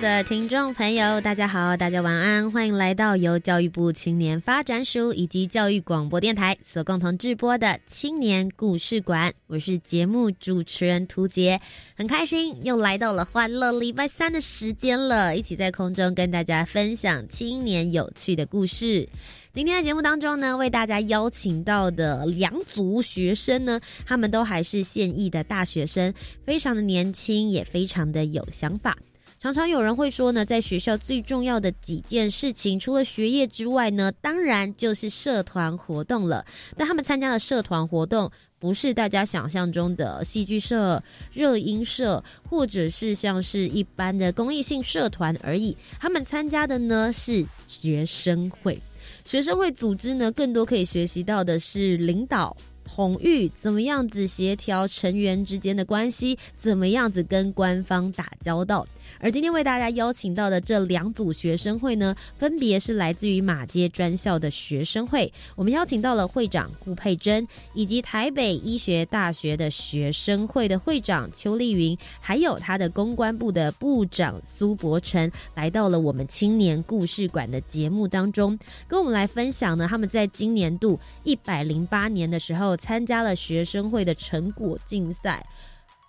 [0.00, 9.32] 的听众朋友，大家好，大家晚安，欢迎来到由教育部青年发展署以及教育广播电台所共同制播的青年故事馆。
[9.48, 11.60] 我是节目主持人涂杰，
[11.96, 19.08] 很开心又来到了欢乐礼拜三的时间了，一起在空中跟大家分享青年有趣的故事。
[19.52, 28.96] 今天的节目当中呢，为大家邀请到的两组学生呢，他们都还是现役的大学生，非常的年轻，也非常的有想法。
[29.40, 36.44] 常常有人会说呢，在学校最重要的几件事情，除了学业之外呢，当然就是社团活动了。
[36.76, 38.28] 但他们参加的社团活动，
[38.58, 41.00] 不是大家想象中的戏剧社、
[41.32, 45.76] 热音社，或者是像是一般的公益性社团而已。
[46.00, 48.76] 他们参加的呢是学生会。
[49.24, 52.56] 学生会组织呢，更多可以学习到的是领导。
[52.84, 58.84] 统御怎么样子协调成员之间的关系，怎么样子跟官方打交道。
[59.20, 65.32] 而今天为大家邀请到的这两组学生会呢，分别是来自于马街专校的学生会。
[65.56, 85.44] 我们邀请到了会长顾佩珍，以及台北医学大学的学生会的会长邱丽云，还有他的公关部的部长苏伯成，来到了我们青年故事馆的节目当中，跟我们来分享呢，他们在今年度一百零八年的时候参加了学生会的成果竞赛。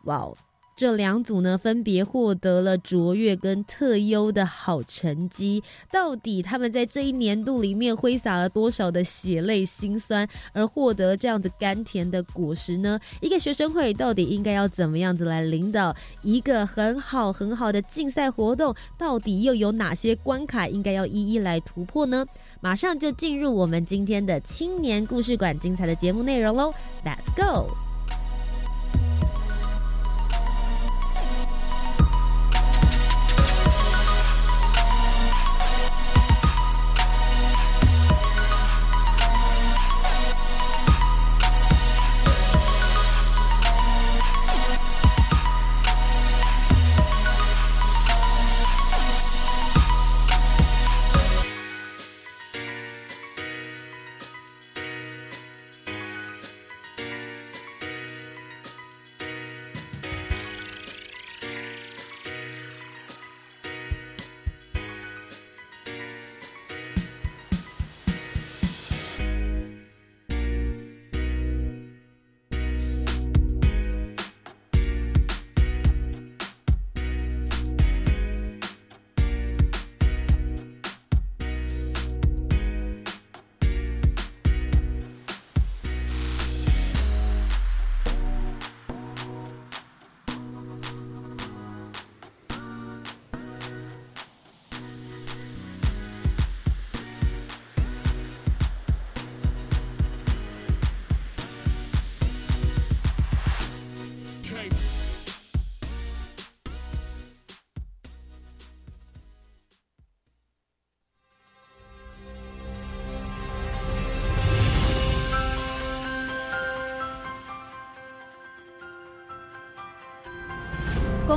[0.05, 0.37] 哇哦！
[0.79, 5.61] 这两组呢，分别获得了卓越跟特优的好成绩。
[5.91, 12.97] 到底他们在这一年度里面挥洒了多少的血泪辛酸，而获得这样子甘甜的果实呢？
[13.19, 18.73] 一个学生会到底应该要怎么样子来领导一个很好很好的竞赛活动？
[18.97, 22.25] 到底又有哪些关卡应该要一一来突破呢？
[22.61, 26.73] 马上就进入我们今天的青年故事馆精彩的节目内容喽
[27.03, 27.88] ！Let's go。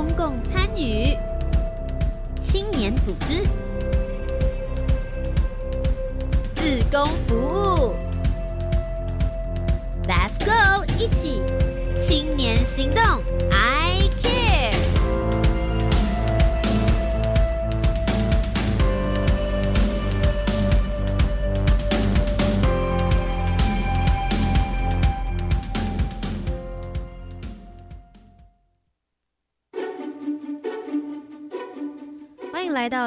[0.05, 1.17] 公共参与，
[2.37, 3.41] 青年组织，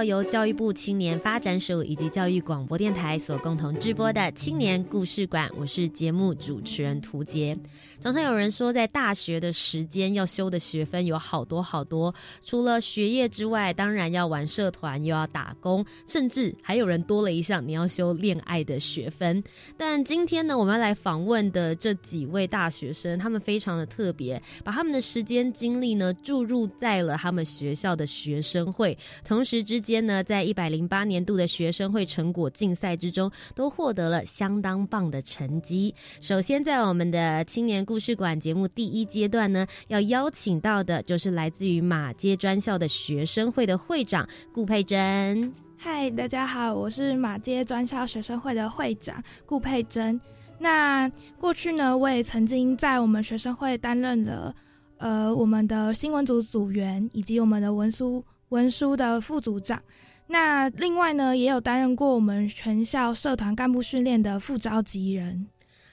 [0.06, 7.56] 由教育部青年发展署以及教育广播电台所共同直播的青年故事馆，我是节目主持人涂杰。
[8.00, 12.14] 常常有人说，在大学的时间要修的学分有好多好多，
[12.44, 19.43] 除了学业之外，当然要玩社团，又要打工，甚至还有人多了一项你要修恋爱的学分。
[19.76, 28.97] 但今天呢，我们要来访问的这几位大学生，他们非常的特别，把他们的时间精力呢注入在了他们学校的学生会。
[29.25, 35.94] 同时之间呢，在一百零八年度的学生会成果竞赛之中，都获得了相当棒的成绩。
[36.20, 45.52] 首先，在我们的青年故事馆节目第一阶段呢，要邀请到的就是来自于马街专校的学生会的会长顾佩珍。
[45.78, 50.20] 嗨，大家好，我是马街专校学生会的会长顾佩珍。
[50.58, 51.06] 那
[51.38, 54.54] 过去呢，我也曾经在我们学生会担任了
[54.96, 58.25] 呃我们的新闻组组员，以及我们的文书。
[58.50, 59.82] 文书的副组长，
[60.28, 65.48] 那另外呢，也有担任过我们全校社团干部训练的副召集人。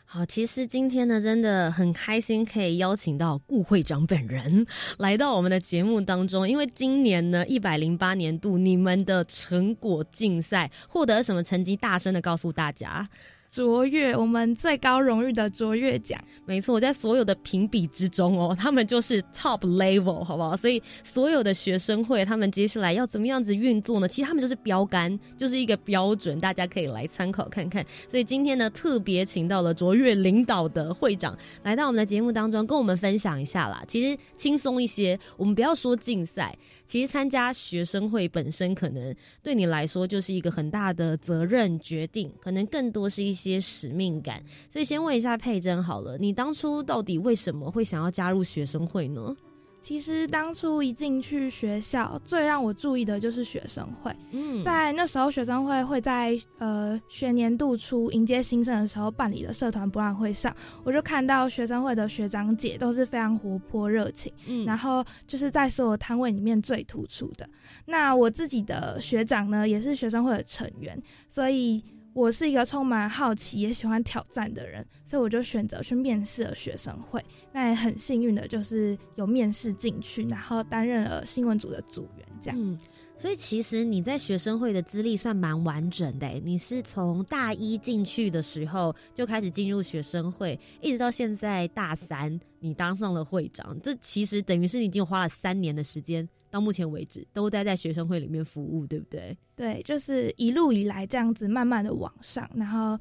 [0.05, 4.63] 好，其实今天呢，真的很开心可以邀请到顾会长本人
[4.99, 11.75] 来到我们的节目当中，因为今年呢，一百零八年度你们的成果竞赛获得什么成绩？
[11.75, 13.07] 大声的告诉大家。
[13.53, 16.19] 卓越，我们最高荣誉的卓越奖。
[16.43, 20.57] 没错，我在所有的评比之中哦， 他们就是 top level，好不好？
[20.57, 24.07] 所以所有的学生会，他们接下来要怎么样子运作呢？
[24.07, 27.85] 其实他们就是标杆，就是一个标准，大家可以来参考看看。
[28.09, 33.83] 所以今天呢，特别请到了卓越领导的会长来到我们的节目当中，跟我们分享一下啦。
[33.87, 36.57] 其实轻松一些，我们不要说竞赛，
[36.87, 43.42] 其实参加学生会本身，可能对你来说就是一个很大的责任决定，可能更多是一些。
[43.51, 49.35] 些使命感，所以先问一下佩珍好了，你当初到底为什么会想要加入学生会呢？
[49.81, 54.15] 其实当初一进去学校，最让我注意的就是学生会。
[54.31, 60.55] 嗯，在那时候，学生会会在呃学年度初迎接新生的时候办理的社团博览会上，
[60.85, 67.45] 我就看到学生会的学长姐都是非常活泼热情，嗯，然后就是在所有摊位里面最突出的。
[67.85, 70.97] 那我自己的学长呢，也是学生会的成员，
[71.27, 71.83] 所以。
[72.13, 77.23] 我是一个充满好奇也喜欢挑战的人，所以我就选择去面试了学生会。
[77.51, 82.27] 那也很幸运的，就是有面试进去，然后担任了新闻组的组员。
[82.39, 82.79] 这样，
[83.17, 86.27] 所以其实你在学生会的资历算蛮完整的。
[86.43, 93.75] 你是从大一进去的时候就开始进入学生会，一直到现在大三，你当上了会长。
[93.81, 96.27] 这其实等于是你已经花了三年的时间。
[96.53, 99.35] 到目前为止都待在学生会里面服务，对不对？
[99.55, 102.95] 对，就是一路以来这样子，慢慢的往上，然后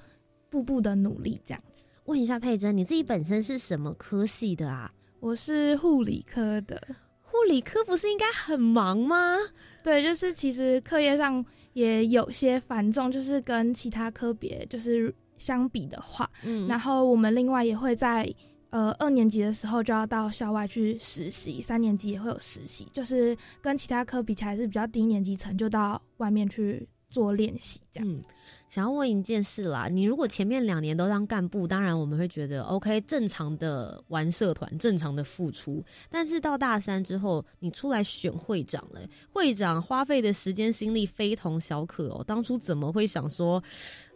[0.48, 1.84] 步步的努力这样子。
[2.06, 4.90] 问一下佩珍，你自己本身是什么科系的啊？
[5.20, 6.82] 我是护理科的。
[7.20, 9.36] 护理科不是应该很忙吗？
[9.84, 11.44] 对，就是其实课业上
[11.74, 18.34] 也有些繁重，就是跟其他科别就是相比的话，嗯，然后我们另外也会在。
[18.72, 28.08] 呃，二年级的时候就要到校外去实习，三年级也会有实习，就是跟其他科比起来是比较低年级层，就到外面去做练习这样。
[28.10, 28.24] 嗯，
[28.70, 39.00] 想要问一件事啦，你如果前面两年都当干部，当然我们会觉得 OK，正常的玩社团，正常的付出，但是到大三之后，你出来选会长了，
[39.34, 42.24] 会长花费的时间心力非同小可哦。
[42.26, 43.62] 当初怎么会想说？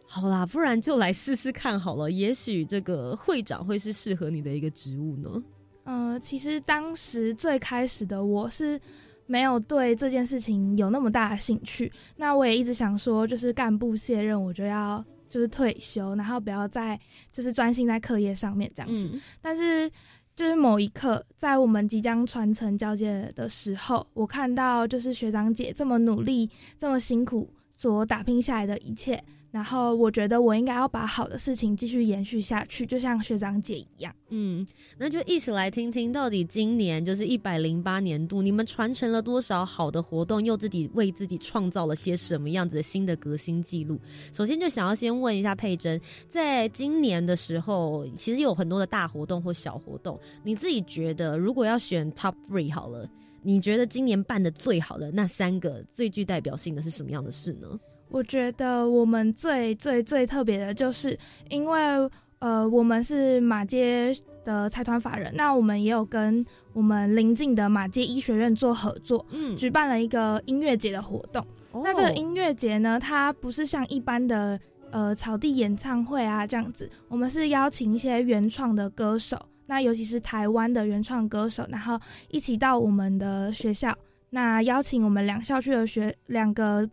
[0.07, 2.11] 好啦，不然就来试试看好了。
[2.11, 5.43] 也许这个会长会是适合你的一个职务呢。
[5.85, 8.81] 呃，其实当时最开始的我是
[9.27, 11.93] 没有对这件事情有那么大的兴趣。
[12.17, 16.99] 那我也一直想说，就是干部卸任，我就要就是退休，然后不要再
[17.33, 19.11] 就是专心在课业上面这样子。
[19.43, 19.91] 但是
[20.35, 29.23] 就是某一刻，在我们即将传承交接的时候，我看到就是学长姐这么努力、这么辛苦所打拼下来的一切。
[29.51, 34.15] 然后我觉得我应该要把好的事情继续延续下去，就像学长姐一样。
[34.29, 34.67] 嗯，
[34.99, 43.99] 那就一起来听听，到底今年就是一百零八年度，你们传承了多少好的活动，又自己为自己创造了些什么样子的新的革新记录？
[44.33, 45.99] 首先就想要先问一下佩珍，
[46.29, 53.09] 在今年的时候，其实有很多的大活动或小活动，你自己觉得如果要选 top three 好了，
[53.43, 57.69] 你觉得今年办的最好的那三个最具代表性的是什么样的事呢？
[58.09, 71.45] 我觉得我们最最最特别的就是，因为呃，我们是马街的财团法人，那我们也有跟我们邻近的马街医学院做合作，嗯，举办了一个音乐节的活动。
[71.73, 74.59] 那这个音乐节呢，它不是像一般的
[74.91, 81.99] 呃草地演唱会啊这样子，我们是邀请一些原创的歌手，那尤其是台湾的原创歌手，然后
[82.29, 83.97] 一起到我们的学校。
[84.31, 86.89] 那邀请我们两校区的学两个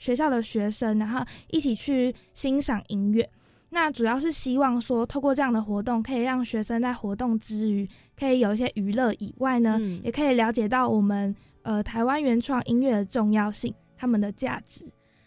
[0.00, 3.28] 学校的学生，然后一起去欣赏音乐。
[3.68, 7.88] 那主要是希望说，透过这样的活动，可以让学生在活动之余，
[8.18, 14.84] 可以有一些娱乐以外呢，也可以了解到我们呃台湾原创音乐的重要性，他们的价值。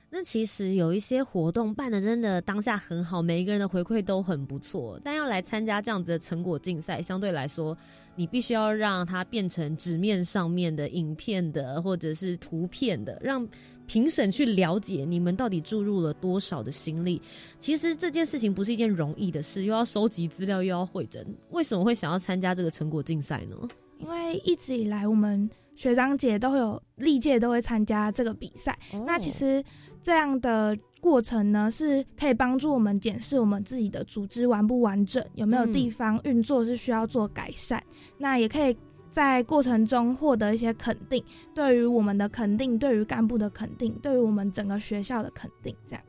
[0.09, 4.99] 那其实有一些活动办的真的当下很好，每一个人的回馈都很不错。
[5.03, 7.77] 但要来参加这样子的成果竞赛，相对来说，
[8.15, 13.47] 你必须要让它变成纸面上面的影片的，或者是图片的，让
[13.85, 17.21] 评审去了解你们到底注入了多少的心力。
[17.59, 21.25] 其实这件事情不是一件容易的事，又要收集资料，又要会诊。
[21.51, 23.55] 为什么会想要参加这个成果竞赛呢？
[23.99, 25.49] 因为一直以来我们。
[25.75, 28.77] 学长姐都会有历届都会参加这个比赛，
[29.07, 29.61] 那其实
[30.03, 37.83] 这样的过程呢，是可以帮助我们检视我们自己的组织完不完整，有没有地方运作是需要做改善。
[38.17, 38.73] 那也可以
[39.11, 41.21] 在过程中获得一些肯定，
[41.53, 46.03] 对于我们的肯定，对于干部的肯定，对于我们整个学校的肯定，这样。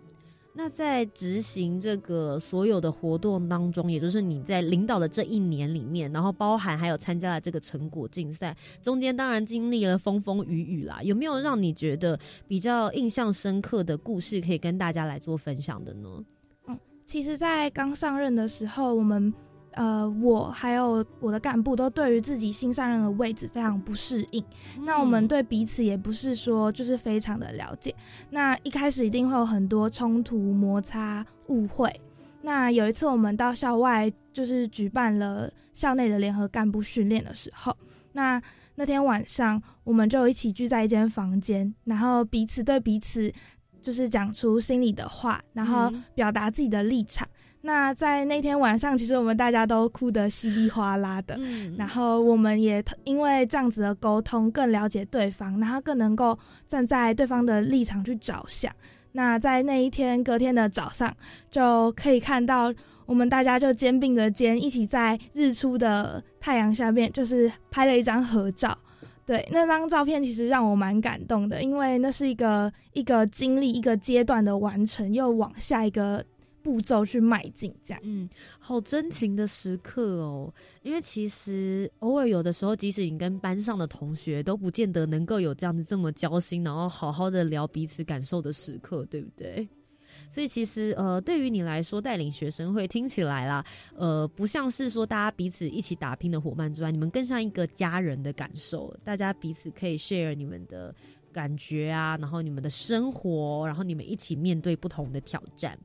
[0.57, 11.03] 那在执行这个所有的活动当中，也就是你在领导的这一年里面，然后包含还有参加了这个成果竞赛，中间当然经历了风风雨雨啦。
[11.03, 16.25] 有没有让你觉得比较印象深刻的故事可以跟大家来做分享的呢？
[16.69, 19.35] 嗯，其实，在刚上任的时候，我们。
[19.75, 24.45] 呃，我还有我的干部都对于自己新上任的位置非常不适应。
[24.85, 27.95] 那我们对彼此也不是说就是非常的了解。
[28.31, 32.01] 那一开始一定会有很多冲突、摩擦、误会。
[32.43, 37.77] 那有一次我们到校外，就是举办了校内的联合干部训练的时候，
[38.13, 38.41] 那
[38.75, 43.33] 那天晚上我们就一起聚在一间房间，然后彼此对彼此
[43.81, 47.27] 就是讲出心里的话，然后表达自己的立场。
[47.67, 51.35] 那在那天晚上，其实我们大家都哭得稀里哗啦的，
[51.79, 58.71] 然后我们也因为这样子的沟通，更了解对方，然后更能够站在对方的立场去着想。
[59.13, 61.11] 那在那一天隔天的早上，
[61.51, 62.71] 就可以看到
[63.07, 68.77] 我们大家就肩并着肩，一起在日出的太阳下面，就是拍了一张合照。
[69.25, 76.23] 对，那张照片其实让我蛮感动的，因为那是一个一个经历一个阶段的完成，又往下一个。
[76.65, 78.29] 步骤去迈进，这样，嗯，
[78.59, 80.53] 好真情的时刻哦。
[80.83, 89.69] 因为其实偶尔有的时候，即使你跟班上的同学都不见得能够有这样子这么交心，然后好好的聊彼此感受的时刻，对不对？
[90.33, 100.95] 所以其实呃，对于你来说，带领学生会听起来啦，呃，不像是说大家彼此一起打拼的伙伴之外，你们更像一个家人的感受，大家彼此可以 share 你们的
[101.33, 105.79] 感觉啊，然后你们的生活，然后你们一起面对不同的挑战。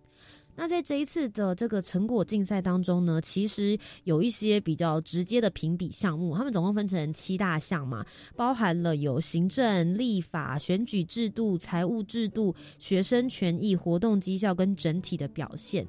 [0.59, 15.87] 那在这一次的这个成果竞赛当中呢，其实有一些比较直接的评比项目，他们总共分成七大项嘛，包含了有行政、立法、选举制度、财务制度、学生权益、活动绩效跟整体的表现。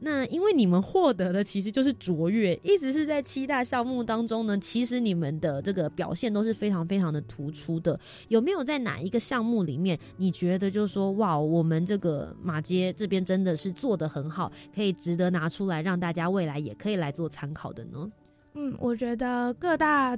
[0.00, 7.98] 那因为你们获得的其实就是卓越，意思是在七大项目当中呢，其实你们的这个表现都是非常非常的突出的。
[8.28, 18.10] 有没有在哪一个项目里面，你觉得就是说，哇，我们这个马街这边真的是做的很好，可以值得拿出来让大家未来也可以来做参考的呢？
[18.54, 20.16] 嗯，我觉得各大。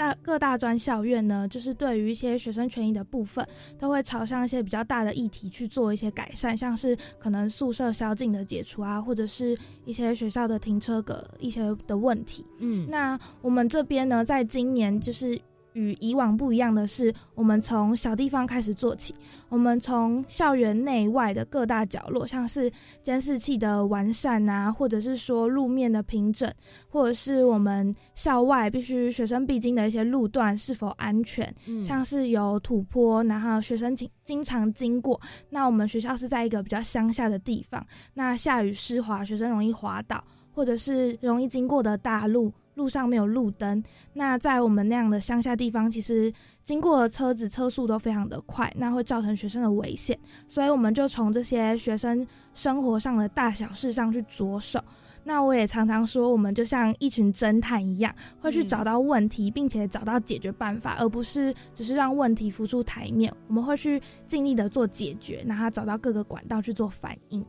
[0.00, 3.46] 大各大专校院呢，就是对于一些学生权益的部分，
[3.78, 9.54] 都会朝向一些比较大的议题去做一些改善，像是可能宿舍宵禁的解除啊，或者是
[9.84, 12.46] 一些学校的停车格一些的问题。
[12.60, 15.38] 嗯，那我们这边呢，在今年就是。
[15.74, 19.14] 与以往不一样的是，我们从小地方开始做起。
[19.48, 22.70] 我们从校园内外的各大角落，像是
[23.02, 26.52] 监视器的完善啊，或者是说路面的平整，
[26.88, 31.52] 或者是我们校外必须学生必经的一些路段是否安全，
[31.84, 35.20] 像是有土坡，然后学生经经常经过。
[35.50, 37.84] 那我们学校是在一个比较乡下的地方，
[38.14, 40.22] 那下雨湿滑，学生容易滑倒，
[40.52, 42.52] 或者是容易经过的大路。
[42.80, 43.82] 路上没有路灯，
[44.14, 46.32] 那在我们那样的乡下地方，其实
[46.64, 50.18] 经过的车子车速都非常的快，那会造成学生的危险。
[50.48, 54.82] 所以我们就从这些学生生活上的大小事上去着手。
[55.24, 63.30] 那我也常常说，我们就像一群侦探一样，会去找到问题，并且找到解决办法，而不是只是让问题浮出台面。
[63.46, 67.44] 我们会去尽力的做解决，然后找到各个管道去做反应。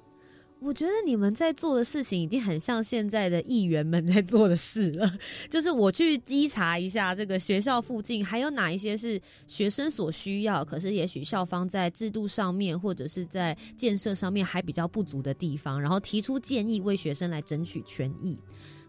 [0.61, 5.11] 我觉得你们在做的事情已经很像现在的议员们在做的事了。
[5.49, 18.37] 就是我去稽查一下这个学校附近还有哪一些是学生所需要，可是也许校方在制度上面或者是在建设上面还比较不足的地方，然后提出建议为学生来争取权益。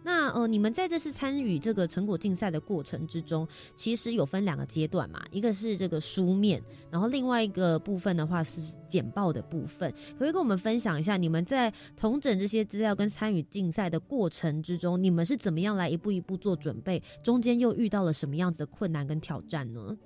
[0.05, 9.91] 那呃，你们在这次参与这个成果竞赛的过程之中，其实有分两个阶段嘛，一个是这个书面，然后另外一个部分的话是简报的部分。
[9.93, 17.03] 可不可以跟我们分享一下，你们在统整这些资料跟参与竞赛的过程之中，你们是怎么样来一步一步做准备？
[17.23, 19.97] 中间又遇到了什么样子的困难跟挑战呢？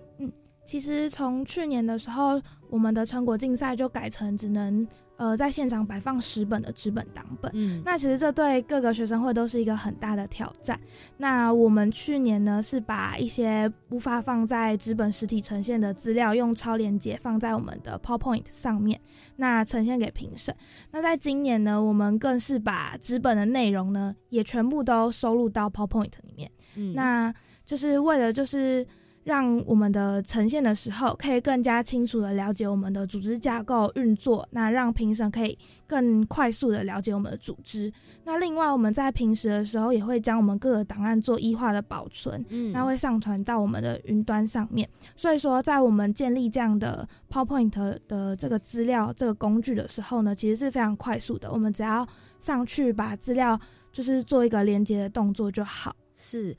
[0.66, 4.87] 嗯，其实从去年的时候，我们的成果竞赛就改成只能。
[5.18, 10.78] 呃，在现场摆放十本的纸本档本，嗯，那其实这对各个学生会都是一个很大的挑战。
[11.16, 19.00] 那我们去年呢，是把一些无法放在纸本实体呈现的资料，用超连接放在我们的 PowerPoint 上面，
[19.37, 20.54] 那呈现给评审。
[20.90, 28.87] 那在今年呢，我们更是把纸本的内容呢，也全部都收录到 PowerPoint 里面，嗯，那就是为了就是。
[29.26, 37.92] 让我们的呈现的时候，可以更加清楚的了解我们的组织架构运作，那让评审可以更快速的了解我们的组织。
[38.23, 44.88] 那另外，我们在平时的时候也会将我们各个档案做异化的保存，嗯，那会上传到我们的云端上面。
[45.16, 51.50] 所以说，在我们建立这样的 PowerPoint 的这个资料这个工具的时候呢，其实是非常快速的。
[51.50, 52.06] 我们只要
[52.38, 53.59] 上去把资料
[53.90, 55.92] 就是做一个连接的动作就好。
[56.14, 56.56] 是。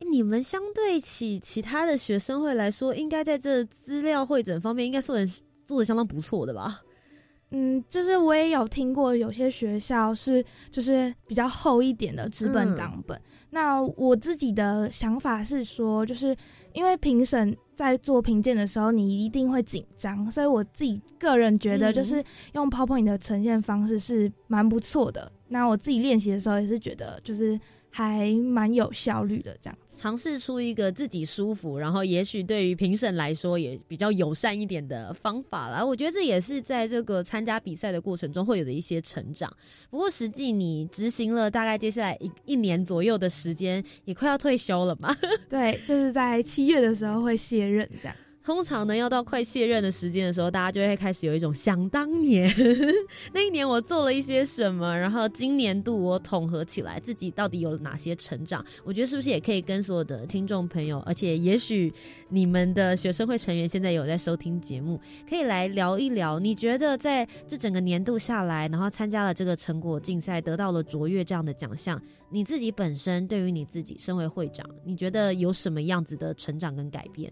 [0.00, 5.26] 你们相对起其他的学生会来说，应该在这资料会诊方面，应该做的
[5.66, 6.82] 做的相当不错的吧？
[7.50, 13.18] 嗯，就是我也有听过有些学校是就是比较厚一点的纸本档本。
[13.50, 16.36] 那我自己的想法是说，就是
[16.74, 25.32] 因为评审在做评鉴的时候，你一定会紧张，所以我自己个人觉得，就是用 PowerPoint 的呈现方式是蛮不错的。
[25.48, 29.78] 那我自己练习的时候也是觉得，就是还蛮有效率的这样。
[29.98, 35.84] 尝试出一个自己舒服，然后也许对于评审来说也比较友善一点的方法啦。
[35.84, 39.52] 我觉得这也是在这个参加比赛的过程中会有的一些成长。
[39.90, 45.14] 不过实际你执行了大概接下来一一年左右的时间，也快要退休了嘛？
[45.50, 48.16] 对，就是在七月的时候会卸任这样。
[48.48, 52.50] 通常呢，要到快卸任的时间的时候，大家就会开始有一种想当年
[53.30, 58.64] 那一年我做了一些什么，然后今年度我统合起来自己到底有哪些成长。
[58.84, 61.92] 我觉得是不是也可以跟所有的听众朋友，而且也许
[62.30, 66.38] 你们的学生会成员现在有在收听节目，可以来聊一聊。
[66.38, 77.30] 你觉得在这整个年度下来，然后参加了这个成果竞赛，得到了卓越这样的奖项，你自己本身对于你自己身为会长，你觉得有什么样子的成长跟改变？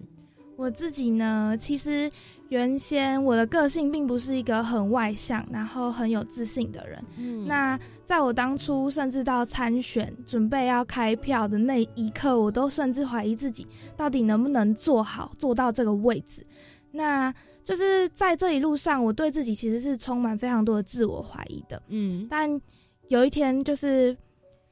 [0.57, 2.11] 我自己呢，其实
[2.49, 7.05] 原先我的个性并不是一个很外向，然后很有自信的人。
[7.19, 13.66] 嗯，那在我当初甚至到参选、准备要开票的那一刻，我都甚至怀疑自己
[13.97, 16.45] 到底能不能做好、做到这个位置。
[16.92, 21.83] 那就是在这一路上，我对自己其实是充满非常多的自我怀疑的。
[21.88, 22.61] 嗯，但
[23.09, 24.16] 有一天就是。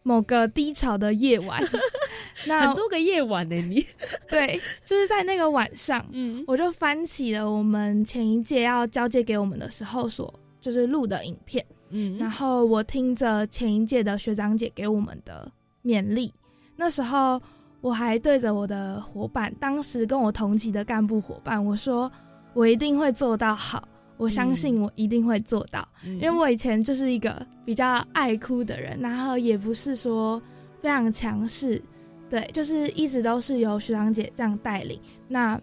[0.04, 1.60] 某个低潮的夜晚，
[2.46, 3.84] 那很多个夜晚呢，你。
[4.28, 15.50] 对，就是在那个晚上，嗯，我就翻起了我们前一届要交接给我们的时候所就是录的影片，嗯，然后我听着前一届的学长姐给我们的
[15.82, 16.32] 勉励，
[16.76, 17.40] 那时候
[17.80, 22.12] 我还对着我的伙伴，当时跟我同期的干部伙伴，我说
[22.52, 23.88] 我一定会做到好。
[24.16, 30.40] 我相信我一定会做到，因为我以前就是一个比较爱哭的人，然后也不是说
[30.80, 31.82] 非常强势，
[32.30, 35.00] 对，就是一直都是由学长姐这样带领。
[35.26, 35.60] 那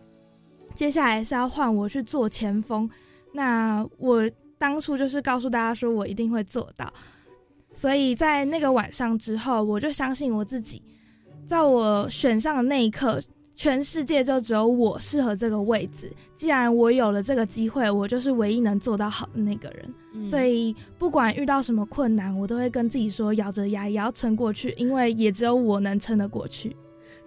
[0.76, 2.90] 接下来是要换我去做前锋，
[3.34, 6.92] 那我当初就是告诉大家说我一定会做到，
[7.74, 10.84] 所以在那个晚上之后，我就相信我自己，
[11.48, 13.22] 在我选上的那一刻。
[13.62, 16.12] 全世界就只有我适合这个位置。
[16.36, 20.28] 既然我有了这个机会，我就是唯一能做到好的那个人。
[20.28, 26.76] 所以不管遇到什么困难，我都会跟自己说，咬着牙也要撑过去，因为也只有我能撑得过去。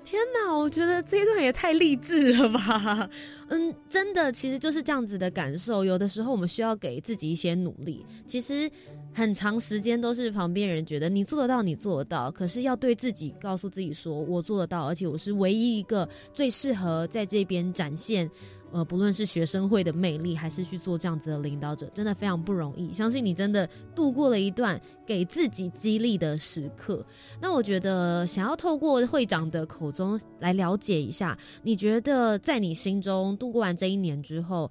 [0.03, 3.09] 天哪，我觉得这一段也太励志了吧！
[3.47, 5.85] 嗯，真的，其实就是这样子的感受。
[5.85, 8.05] 有的时候我们需要给自己一些努力。
[8.27, 8.69] 其实。
[9.15, 12.31] 很长时间都是旁边人觉得你做得到，你做得到。
[12.33, 18.29] 可是要对自己告诉自己说，我做得到，而且我是唯一一个最适合在这边展现，
[18.73, 22.93] 呃，不论是学生会的魅力，还是去做这样子的领导者，真的非常不容易。
[22.93, 27.07] 相信你真的度过了一段给自己激励的时刻。
[27.41, 34.69] 那我觉得，想要透过会长的口中来了解一下，你觉得在你心中度过完这一年之后，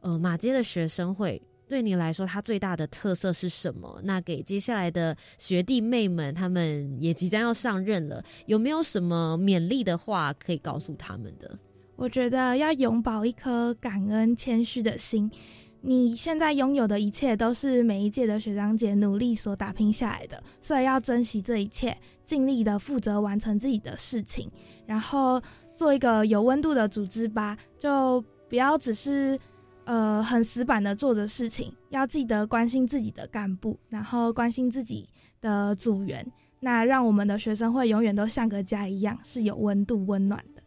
[0.00, 1.40] 呃，马街的学生会。
[1.72, 3.98] 对你来说，它最大的特色是什么？
[4.04, 11.58] 那给接下来的学弟妹们，他们也即将要上任了，有没有什么勉励的话可以告诉他们的？
[11.96, 15.30] 我觉得要永葆一颗感恩、谦虚的心。
[15.80, 24.46] 你现在拥有的一切都是每一届的学长姐努力所打拼下来的，所以要珍惜这一切，尽力的负责完成自己的事情，
[24.84, 25.40] 然后
[25.74, 27.56] 做一个有温度的组织吧。
[27.78, 29.38] 就不要只是
[29.92, 35.06] 呃很死板的做着事情，要记得关心自己的干部，然后关心自己
[35.42, 36.26] 的组员，
[36.60, 40.62] 那让我们的学生会永远都像个家一样，是有温度、温暖的。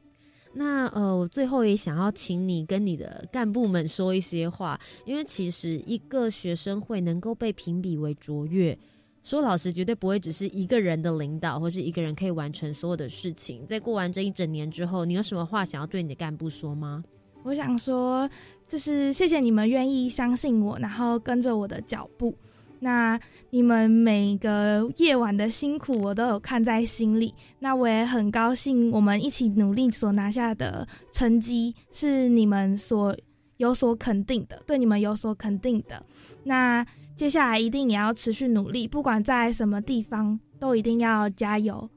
[0.54, 8.78] 那呃，我最后也想要请你跟你的干部们说一些话，因为其实一个学生会能够被评比为卓越，
[9.24, 13.66] 说老实，绝对不会只是一个人的领导或是一个人可以完成所有的事情。
[13.66, 17.04] 在过完这一整年之后，你有什么话想要对你的干部说吗？
[17.46, 18.28] 我想说，
[18.68, 22.36] 就是谢谢你们愿意相信我，然后跟着我的脚步。
[22.80, 23.20] 那
[23.52, 27.32] 你们每个夜晚的辛苦，我都有看在心里。
[27.60, 33.16] 那我也很高兴，我们一起努力所拿下的成绩是你们所
[33.58, 36.04] 有所肯定的，对你们有所肯定的。
[36.44, 36.84] 那
[37.16, 41.88] 接下来一定也要持续努力，不管在什么地方，都一定要加油。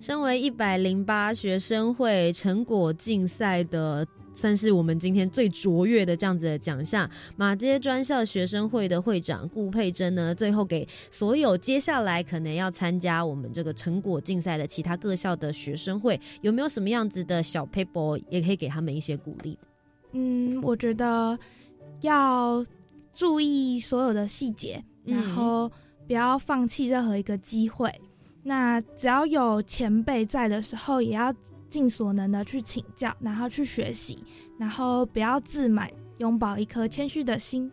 [0.00, 4.04] 身为一百零八学生会成果竞赛的。
[4.34, 7.08] 算是我们今天最卓越的这样子的奖项。
[7.36, 19.58] 马街专校学生会的会长顾佩珍呢，最后给所有接下来可能要参加我们这个成果竞赛的其他各校的学生会，有没有什么样子的小 paper 也可以给他们一些鼓励？
[20.12, 21.38] 嗯，我觉得
[22.00, 22.64] 要
[23.14, 25.70] 注意所有的细节，然后
[26.06, 27.90] 不要放弃任何一个机会。
[28.42, 31.34] 那只要有前辈在的时候，也要。
[31.74, 34.22] 尽所能的去请教，然后去学习，
[34.56, 37.68] 然后不要自满，拥抱一颗谦虚的心。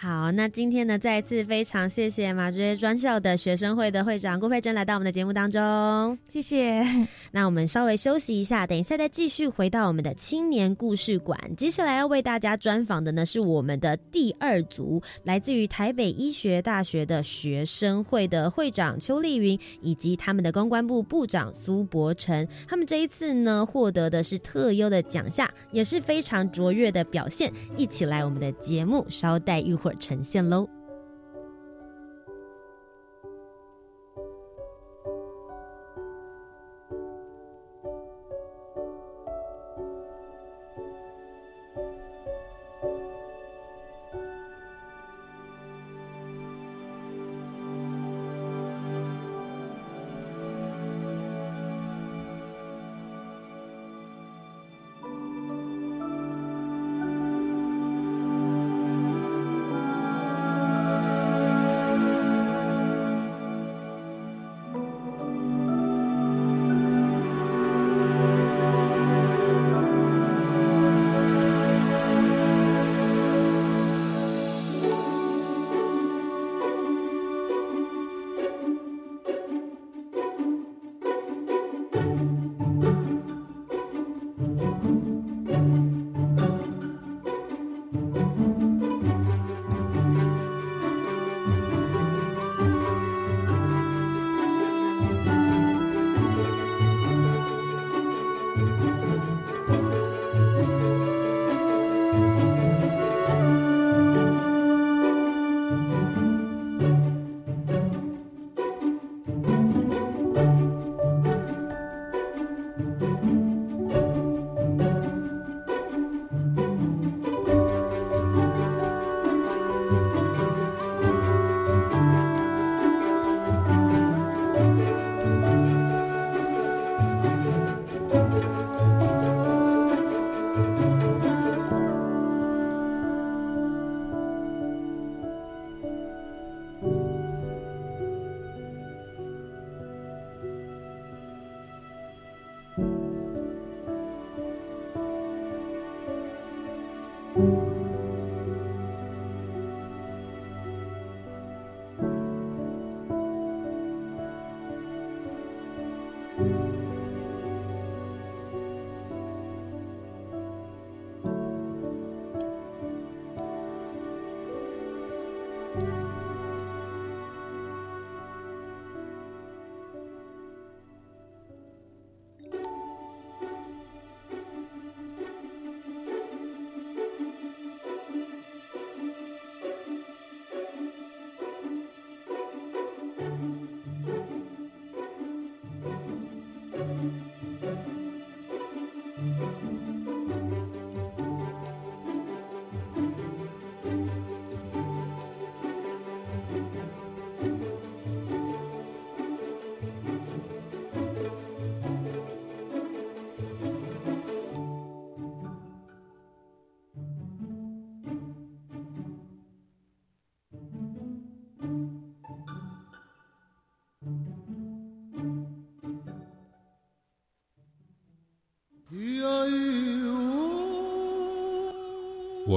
[0.00, 6.84] 好，那今天呢，再一次非常谢谢马爵专校的学生会的会长郭佩珍来到我们的节目当中，谢谢。
[7.32, 11.36] 那我们稍微休息一下，等一下再继续回到我们的青年故事馆。
[11.56, 22.46] 接下来要为大家专访的呢，是我们的第二组，来自于台北医学大学的学生会的会长邱丽云，以及他们的公关部部长苏博成。
[22.68, 27.52] 他们这一次呢，获得的是特优的奖项，也是非常卓越的表现。
[27.76, 29.96] 一起来我们的节目，稍待一会儿。
[29.98, 30.77] 呈现喽。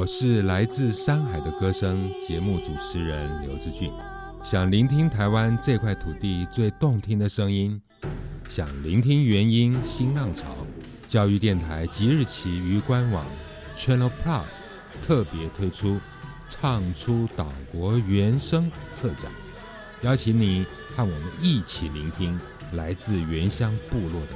[0.01, 3.93] 我是来自山海的歌声节目主持人刘志俊，
[4.43, 7.79] 想聆听台湾这块土地最动听的声音，
[8.49, 10.55] 想聆听原音新浪潮。
[11.07, 13.23] 教育电台即日起于官网
[13.77, 14.63] Channel Plus
[15.03, 15.99] 特别推出
[16.49, 19.31] “唱出岛国原声”策展，
[20.01, 22.39] 邀请你和我们一起聆听
[22.73, 24.35] 来自原乡部落的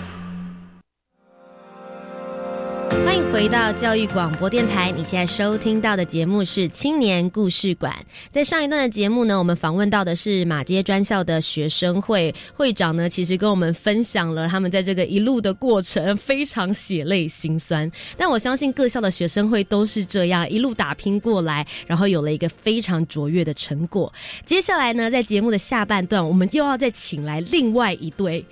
[2.91, 4.91] 欢迎回到教育广播电台。
[4.91, 7.95] 你现在收听到的节目是青年故事馆。
[8.33, 17.89] 在上一段的节目呢，我们访问到的是马街专校的学生会会长呢，其实跟我们分享了他们在这个一路的过程，非常血泪心酸。
[18.17, 24.11] 但我相信各校的学生会都是这样一路打拼过来，然后有了一个非常卓越的成果。
[24.45, 28.45] 接下来呢，在节目的下半段，我们又要再请来另外一对，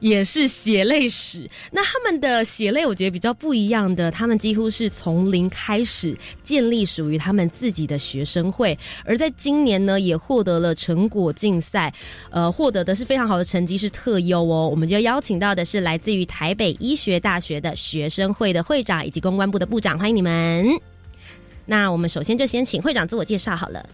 [0.00, 1.48] 也是血泪史。
[1.70, 3.83] 那他们的血泪，我觉得比较不一样。
[3.92, 11.92] 的，他们几乎是从零开始建立属于他们自己的学生会，而在今年呢，也获得了成果竞赛，
[12.30, 14.68] 呃，获得的是非常好的成绩，是特优哦。
[14.68, 20.68] 我们就邀请到的是来自于台北医学大学的学生会的会长以及公关部的部长，欢迎你们。
[21.66, 23.84] 那我们首先就先请会长自我介绍好了。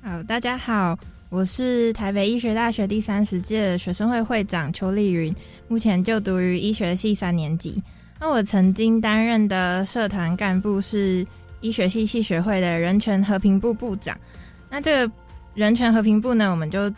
[0.00, 0.96] 好，大家好，
[1.28, 5.34] 我是台北医学大学第三十届学生会会长邱丽云，
[5.66, 7.82] 目前就读于医学系三年级。
[8.18, 11.26] 那我曾经担任的社团干部是
[11.60, 14.16] 医学系系学会的人权和平部部长。
[14.70, 15.12] 那这个
[15.54, 16.92] 人权和平部呢，我们就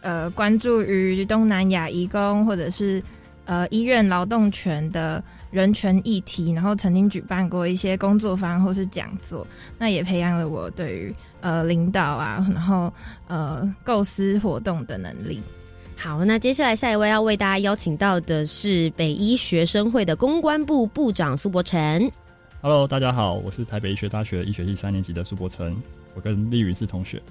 [0.00, 3.02] 呃关注于东南亚移工或者是
[3.44, 9.46] 呃医院劳动权的人权议题，然后曾经举办过一些工作坊或是讲座，
[9.78, 12.92] 那也培养了我对于呃领导啊，然后
[13.26, 15.42] 呃构思活动的能力。
[16.04, 22.10] 好，那接下来下一位要为大家邀请到的是北医学生会的公关部部长苏博成。
[22.60, 25.74] Hello，大家好，我是台北医学大学医学系三年级的苏博成，
[26.14, 27.22] 我跟丽云是同学。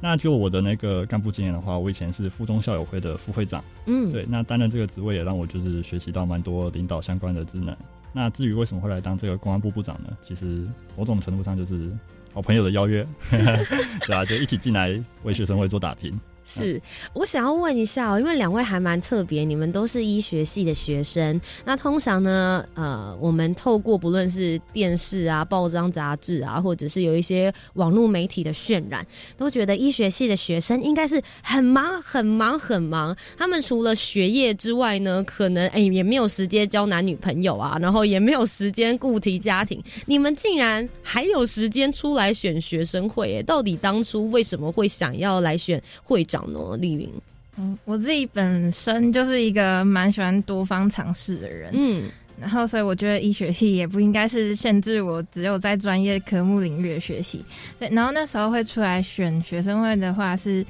[0.00, 7.76] 那就我的那个干部经验的话，我以前是附中校友会的副会长，嗯，对，那担任这个职位也让我就是学习到蛮多领导相关的职能。
[8.10, 10.16] 那至于为什么会来当这个公安部部长呢？
[10.22, 11.92] 其实某种程度上就是
[12.32, 16.18] 好朋友的邀约， 对啊，就一起进来为学生会做打拼。
[16.44, 16.80] 是
[17.14, 21.40] 我想要问一下哦，因为两位还蛮特别，你们都是医学系的学生。
[21.64, 29.06] 那通常呢，呃，我们透过不论是电视啊、报章、杂志啊，或者是有一些网络媒体的渲染，
[29.38, 33.16] 都觉得医学系的学生应该是很忙、很忙、很忙。
[33.38, 39.82] 他们除了学业之外呢，可能哎也没有时间交男女朋友啊，然后也没有时间顾及家庭。
[40.04, 43.38] 你们竟然还有时间出来选学生会？
[43.38, 46.22] 哎，到底当初为什么会想要来选会？
[46.34, 47.08] 长呢，丽云。
[47.56, 52.02] 嗯，我自己本身就是一个蛮喜欢多方尝试的人，嗯，
[52.40, 57.44] 然后所以我觉得医学系也不应该是限制我只有在专业科目领域的学习。
[57.78, 60.66] 对，然后那时候会出来选学生会的话，是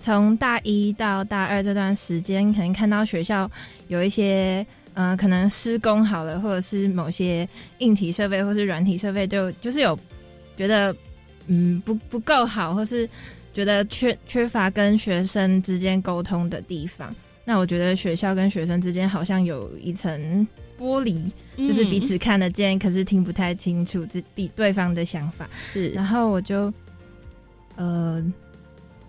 [0.00, 3.50] 从大一到大二这段时间，可能看到学校
[3.88, 7.46] 有一些，嗯，可能施工好了，或者是某些
[7.80, 9.98] 硬体设备或是软体设备，就就是有
[10.56, 10.96] 觉得，
[11.46, 13.06] 嗯，不不够好，或是。
[13.52, 20.46] 觉得缺缺乏跟学生之间沟通的地方，那我觉得学校跟学生之间好像有一层
[20.78, 21.20] 玻璃，
[21.56, 25.48] 就是彼此看得见，可是听不太清楚自比对方的想法。
[25.60, 26.72] 是，然后我就
[27.76, 28.24] 呃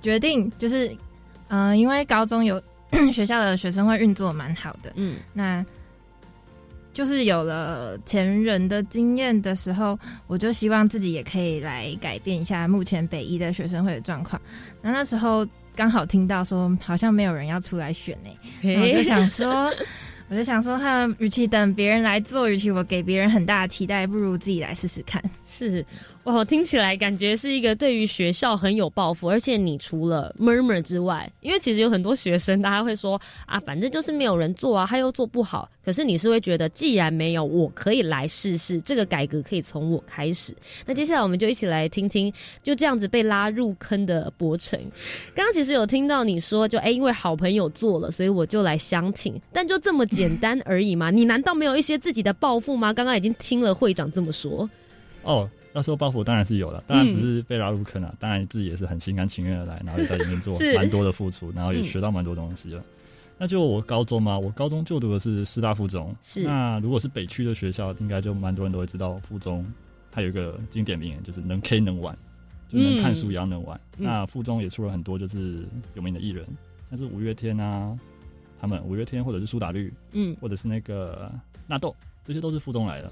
[0.01, 0.91] 决定，就是
[1.47, 2.61] 嗯，因为高中有
[3.13, 5.65] 学校的学生会运作蛮好的，嗯，那
[6.93, 14.41] 就是有了前人的经验的时候，我就希望自己也可以来改变一下目前北医的学生会的状况。
[14.81, 15.45] 那那时候。
[15.75, 18.29] 刚好听到说好像没有人要出来选呢，
[18.79, 19.73] 我就想说，
[20.29, 25.19] 我就想说，哈，与其等别人来做，与其我给别人很大的期待，不如自己来试试看。
[25.43, 25.83] 是。
[26.23, 35.69] 哇，听起来感觉是一个对于学校很有抱负，而且你除了 murmur 之外，因为其实有很多学生，大家会说啊，反正就是没有人做啊，他又做不好。
[35.83, 40.55] 可是你是会觉得，既然没有，我可以来试试，这个改革可以从我开始。
[40.85, 42.31] 那接下来我们就一起来听听，
[42.63, 44.79] 就这样子被拉入坑的博成。
[45.35, 51.11] 刚刚其实有听到你说，就哎，因为好朋友做了，所以我就来相挺，但就这么简单而已吗？
[51.11, 52.93] 你难道没有一些自己的抱负吗？
[52.93, 54.69] 刚刚已经听了会长这么说，
[55.23, 55.49] 哦。
[55.75, 62.83] 那时候抱负当然是有了，当然不是被拉入坑了，当然自己也是很心甘情愿的来，然后也在里面做蛮多的付出，然后也学到蛮多东西了。
[63.39, 66.15] 那就我高中嘛，我高中就读的是师大附中。
[66.21, 66.43] 是。
[66.43, 69.65] 那如果是北区的学校，应该就蛮多人都会知道附中，
[70.11, 72.15] 它有一个经典名言，就是能 K 能玩，
[72.69, 73.77] 就能看书也要能玩。
[73.97, 76.45] 那附中也出了很多就是有名的艺人，
[76.91, 77.97] 像是五月天啊，
[78.61, 81.31] 他们五月天或者是苏打绿，嗯，或者是那个
[81.65, 83.11] 纳豆，这些都是附中来的，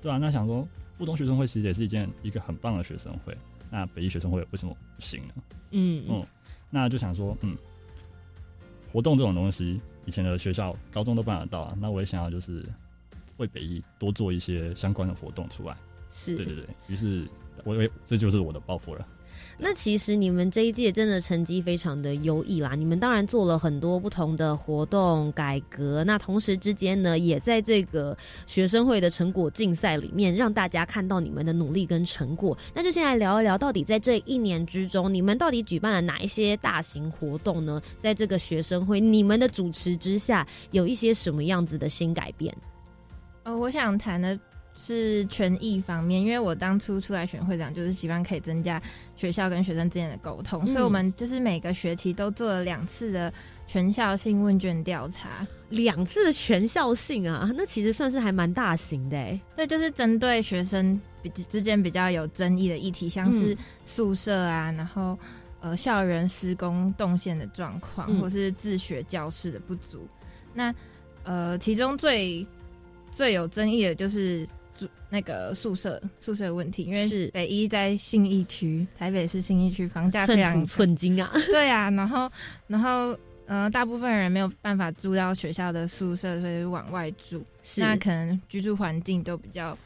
[0.00, 0.66] 对啊，那想说。
[0.98, 3.36] 附中学生会其实也是一件一个很棒的学生会，
[3.70, 5.34] 那北医学生会为什么不行呢？
[5.70, 6.26] 嗯嗯，
[6.70, 7.56] 那就想说，嗯，
[8.92, 12.64] 活动这种东西，以前的学校高中都办得到啊，那我也想要就是
[13.36, 15.76] 为北医多做一些相关的活动出来。
[16.10, 17.28] 是，对对对，于是
[17.64, 19.06] 我以为这就是我的抱负了。
[19.58, 22.74] 那其实你们这一届真的成绩非常的优异啦！
[22.74, 32.56] 你们当然做了很多不同的活动改革，那同时之间呢，也在这个学生会的成果竞赛里面让大家看到你们的努力跟成果。
[32.74, 37.82] 那就先来聊一聊，到底在这一年之中，你们到底举办了哪一些大型活动呢？
[38.02, 42.56] 在这个学生会你们的主持之下，有一些什么样子的新改变？
[43.42, 44.38] 呃，我想谈的。
[44.78, 48.80] 是权益方面，因为我当初出来选会长，就是希望可以增加
[49.16, 53.32] 学校跟学生之间的沟通，所以我们就是每个学期都做了两次的
[53.66, 59.40] 全校性问卷调查，两次的全校性啊，那其实算是还蛮大型的哎。
[59.56, 65.18] 对，就是针对学生比之间比较有争议的议题，像是宿舍啊，然后
[65.60, 70.06] 呃校园施工动线的状况，或是自学教室的不足。
[70.54, 70.72] 那
[71.24, 72.46] 呃，其中最
[73.10, 74.46] 最有争议的就是。
[75.10, 81.30] 那个宿舍宿舍问题，因为是北一在信义区，台北市信义区房价非常寸金啊。
[81.50, 82.30] 对啊，然后
[82.66, 87.42] 然后呃，大部分人没有办法住到学校的宿舍，所以往外住，
[87.76, 89.76] 那可能居住环境都比较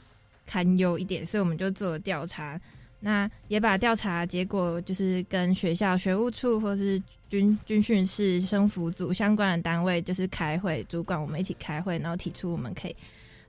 [0.46, 2.60] 堪忧一点，所以我们就做了调查，
[3.00, 7.00] 那也把调查结果就是跟学校学务处或是
[7.30, 12.96] 军军训室生服组相关的单位就是开会，主管我们一起开会，然后提出我们可以。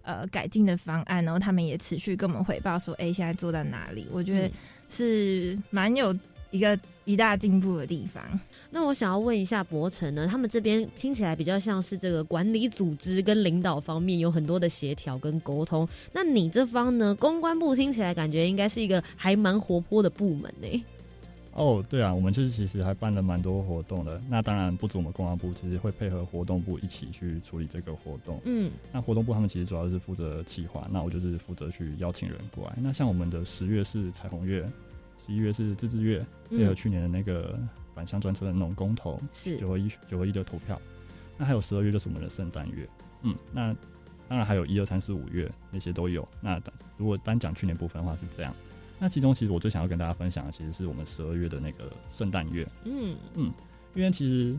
[0.03, 4.05] 呃，改进的方案，然后他们也持续跟我们汇报说，哎，现在做到哪里？
[4.11, 4.51] 我觉得
[4.89, 6.13] 是蛮有
[6.51, 8.21] 一个一大进步的地方。
[8.69, 15.87] 那我想要问一下博成呢，他们这边听起来比较像是这个管理组织跟领导方面有很多的协调跟沟通。
[16.11, 20.85] 那你这方呢，公关部听起来感觉应该是一个还蛮活泼的部门呢。
[21.55, 24.19] 哦，对啊，我们就是其实还办了蛮多活动的。
[24.27, 28.41] 那当然不止我们公安部，其实会配合活动部一起去处理这个活动。
[28.45, 32.75] 嗯，那活动部他们其实主要是负责企划，那我就是负责去邀请人过来。
[32.81, 34.67] 那像我们的十月是彩虹月，
[35.23, 37.59] 十一月是自治月，配合去年的那个
[37.93, 40.81] 返乡专车的那种公投，是九合一九合一的投票。
[41.37, 42.89] 那还有十二月就是我们的圣诞月，
[43.21, 43.75] 嗯，那
[44.27, 46.27] 当然还有一二三四五月那些都有。
[46.41, 46.59] 那
[46.97, 48.51] 如果单讲去年部分的话是这样。
[49.03, 52.65] 那其中其实我最想要跟大家分享的，其实是我们十二月的那个圣诞月。
[52.85, 53.51] 嗯嗯，
[53.95, 54.58] 因为其实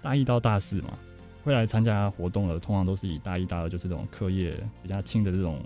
[0.00, 0.96] 大一到大四嘛，
[1.42, 5.60] 会来参加活动的，通常都是以大一、大二就是这种课业比较轻的这种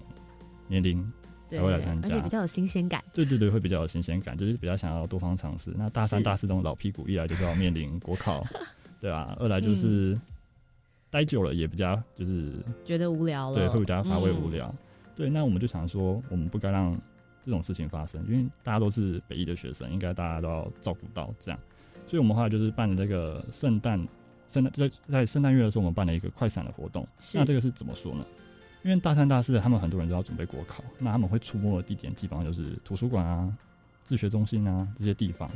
[0.69, 1.07] 年龄
[1.51, 3.05] 才会来参加，而且比较有新鲜感。
[3.13, 5.71] 对对对，会比较有新鲜感，就是比较想要多方尝试。
[5.77, 8.43] 那大三、大四这种老屁股，一来就是要面临国考，
[9.03, 10.19] 对啊；二来就是
[11.11, 12.53] 待久了也比较就是
[12.87, 14.75] 觉得无聊了，对，会比较乏味无聊。
[15.15, 16.99] 对，那我们就想说，我们不该让。
[17.45, 21.61] 这种事情发生，因为大家都是北艺的学生，应该大家都要照顾到这样，
[22.07, 23.99] 所以我们后来就是办了这个圣诞，
[24.49, 27.07] 圣诞在在圣诞月的时候，我们办了一个快闪的活动。
[27.35, 28.25] 那这个是怎么说呢？
[28.83, 33.51] 因为大三、大四他们很多人都要准备国考，那他们会出没的地点基本上就是图书馆啊、
[34.03, 35.51] 自学中心啊这些地方。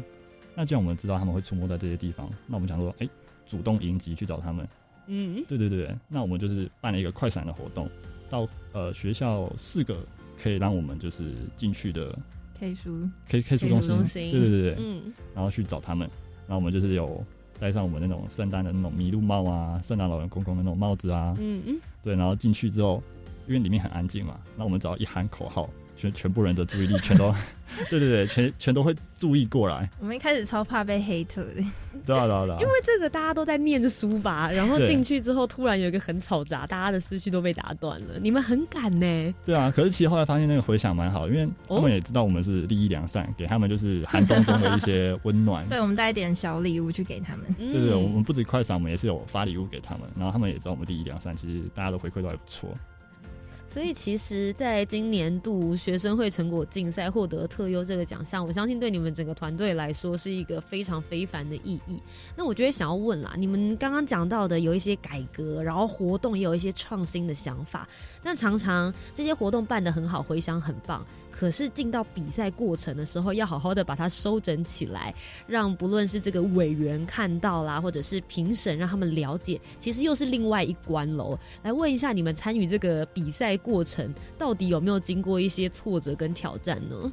[0.55, 3.09] 那既然我们知道他们会出没在这些地方，那我们想说，哎，
[3.47, 4.66] 主动迎击去找他们。
[5.09, 7.89] 嗯，对对对，那我们就是办了一个快闪的活动。
[8.30, 9.95] 到呃学校四个
[10.43, 12.16] 可以让我们就是进去的
[12.59, 13.09] K 书。
[13.28, 16.09] K K 书中心，对对对对，嗯，然后去找他们，
[16.47, 17.24] 然后我们就是有
[17.59, 21.62] 戴上我们那种圣诞的那种麋鹿帽啊，圣诞老人公公的那种帽子啊，嗯。
[21.66, 23.03] 嗯，对，然后进去之后，
[23.47, 25.68] 因为里面很安静嘛，那我们只要一喊口号。
[25.99, 27.34] 全全部人的注意力全都，
[27.90, 29.88] 对对对，全全都会注意过来。
[30.01, 31.62] 我们一开始超怕被黑特的，
[32.07, 38.18] 对啊对啊对啊，因为这个大家都在念书吧，然后进去之后突然有一个很嘈杂，大家的思绪都被打断了。
[38.20, 39.34] 你们很敢呢？
[39.44, 45.68] 对啊，可是其实后来发现那个回响蛮好，因为他们也知道我们是利益良善，给他们就是寒冬中的一些 温暖。
[45.68, 47.44] 对，我们带一点小礼物去给他们。
[47.59, 52.70] 对对，我们不止快闪，我们也是有发礼物给他们，然后他们也知道我们利益良善，其实大家的回馈都还不错。
[53.68, 62.02] 所以其实，在今年度学生会成果竞赛获得特优这个奖项，我相信对你们整个团队来说是一个非常非凡的意义。
[62.34, 67.86] 那我觉得想要问啦，你们刚刚讲到的有一些改革，然后活动也有一些创新的想法，
[68.22, 71.06] 但常常这些活动办得很好，回响很棒。
[71.39, 75.14] 可是进到比赛过程的时候，要好好的把它收整起来，
[75.47, 81.39] 让不论是这个委员看到啦，或者是评审让他们了解，其实又是另外一关喽。
[81.62, 87.12] 来问一下，你们参与这个比赛过程，到底有没有经过一些挫折跟挑战呢？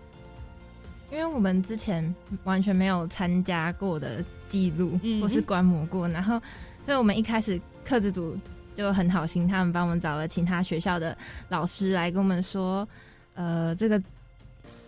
[1.12, 2.16] 因为我们之前
[2.46, 6.42] 完全没有参加过的记录，或是观摩过，然后，
[6.84, 8.36] 所以我们一开始课制组
[8.74, 11.16] 就很好心，他们帮我们找了其他学校的
[11.50, 12.88] 老师来跟我们说，
[13.36, 14.02] 呃，这个。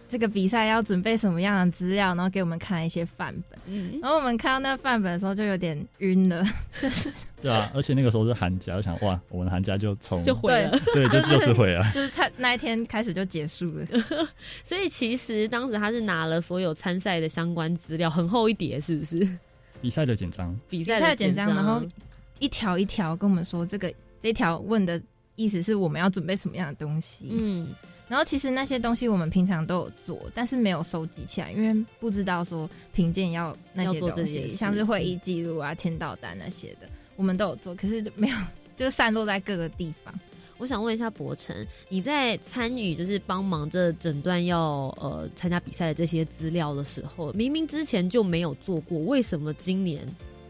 [0.10, 3.60] 这个比赛要准备什么样的资料，然后给我们看一些范本。
[3.68, 6.44] 嗯，然后我们看到那个范本的时候就有点晕了，
[6.82, 13.86] 就 是对啊，而且那个时候是寒假，我想哇，我们寒假就从就毁了，对，就就是毁了， 就是他那一天开始就结束了。
[14.66, 19.28] 所以其实当时他是拿了所有参赛的相关资料，很厚一叠，是不是？
[19.82, 21.82] 比赛的简章，比赛的简章，然后
[22.40, 25.00] 一条一条跟我们说，这个这条问的
[25.36, 27.38] 意思是我们要准备什么样的东西？
[27.42, 27.68] 嗯。
[28.08, 36.88] 然后其实那些东西我们平常都有做，但是没有收集起来，因为不知道说评鉴要那些东西，像是会议记录啊、签到单那些的，
[37.18, 38.38] 我们都有做，可是没有，
[38.78, 40.14] 就散落在各个地方。
[40.58, 41.54] 我想问一下博成，
[41.90, 50.02] 你在参与就是帮忙这整段要呃参加比赛的这些资料的时候，明明之前就没有做过，为什么今年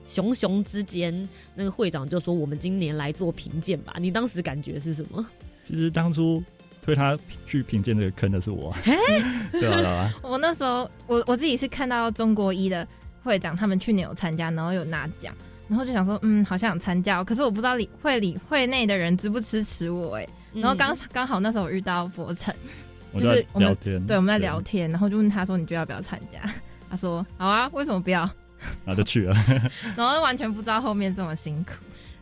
[0.08, 3.96] 熊熊之间那个会长就说我们今年来做评鉴吧？
[4.00, 5.26] 你当时感觉是什么？
[5.68, 6.42] 其实当初。
[6.88, 8.74] 推他去评鉴这个坑的是我，
[9.52, 12.88] 对啊，我那时候我我自己是看到中国一的
[13.22, 15.36] 会长他们去年有参加，然后有拿奖，
[15.68, 22.56] 然后就想说，嗯，好像想参加，可是我不知道里会里会内的人支不支持我哎，然后刚刚好那时候遇到博成，
[23.18, 26.40] 就是我们聊天，对，我们在聊天，然后就问他说，你觉得要不要参加？
[26.90, 28.22] 他说好啊，为什么不要？
[28.86, 29.36] 然后就去了，
[29.98, 31.74] 然后完全不知道后面这么辛苦。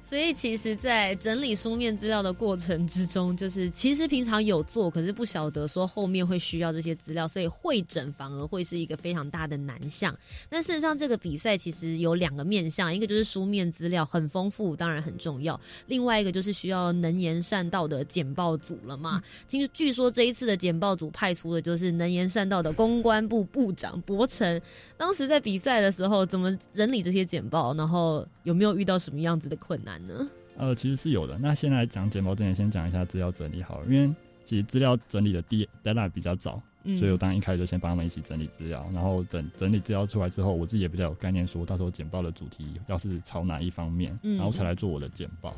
[0.08, 10.16] 所以其实，在整理书面资料的过程之中，就是其实平常有做，可是不晓得说后面会需要这些资料，所以会诊反而会是一个非常大的难项。
[10.48, 19.22] 但事实上，这个比赛其实有两个面向，一个就是书面资料很丰富，当然很重要；另外一个就是需要能言善道的简报组了嘛。
[19.50, 24.62] 听据说这一次的简报组派出的就是能言善道的公关部部长博成。
[24.98, 27.74] 当时在比赛的时候，怎么整理这些简报？
[27.74, 30.28] 然后有没有遇到什么样子的困难呢？
[30.58, 31.38] 呃，其实是有的。
[31.38, 34.14] 那先来讲简报之前，先讲一下资料整理好，因为
[34.46, 36.62] 其实资料整理的第 deadline 比较早，
[36.98, 45.54] 所以我当然一开始就先帮他们一起整理资料，然后等整理资料出来之后，我自己也比较有概念，说到时候简报的主题要是朝哪一方面，然后才来做我的简报。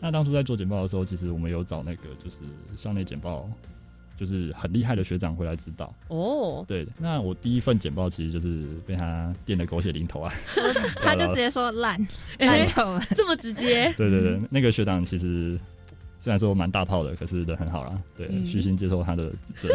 [0.00, 2.40] 那当初在做简报的时候，其实我们有找那个就是
[2.76, 3.48] 校内简报。
[4.22, 6.64] 就是很厉害的学长回来指导哦。
[6.68, 10.32] 对，那我第一份简报其实就是被他电的狗血淋头啊，
[11.02, 12.00] 他就直接说烂
[12.38, 13.92] 烂透了，这么直接。
[13.98, 15.58] 对对对，那个学长其实
[16.20, 18.00] 虽然说蛮大炮的，可是人很好啦。
[18.16, 19.68] 对，虚心接受他的指责。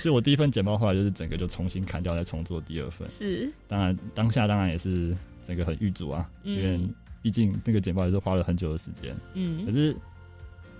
[0.00, 3.06] 所以我第一份简报后来就是整个就重新砍掉，再重做第二份。
[3.06, 5.16] 是，当然当下当然也是
[5.46, 6.80] 整个很遇阻啊，因为
[7.22, 9.16] 毕竟那个简报也是花了很久的时间。
[9.34, 9.94] 嗯，可是。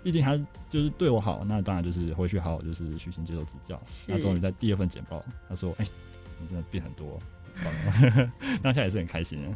[0.03, 0.37] 毕竟他
[0.71, 3.81] 就是对我好，那当然就是回去好好就是虚心接受指教。
[4.09, 5.87] 那终于在第二份简报，他说：“哎，
[6.41, 7.19] 你真的变很多。”
[8.63, 9.49] 当下也是很开心的。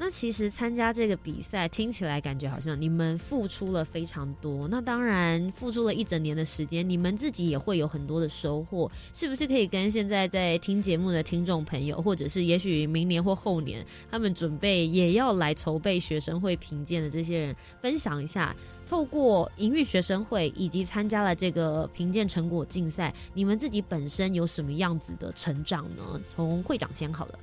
[0.00, 4.68] 那其实参加这个比赛，听起来感觉好像你们付出了非常多。
[4.68, 8.88] 那当然，付出了一整年的时间，你们自己也会有很多的收获。
[9.12, 18.54] 是不是可以跟现在在听节目的听众朋友，或者是也许明年或后年，他们准备也要来筹备学生会评鉴的这些人，分享一下？
[18.86, 26.18] 透过营运学生会以及参加了这个评鉴成果竞赛，你们自己本身有什么样子的成长呢？
[26.34, 27.38] 从会长先好了。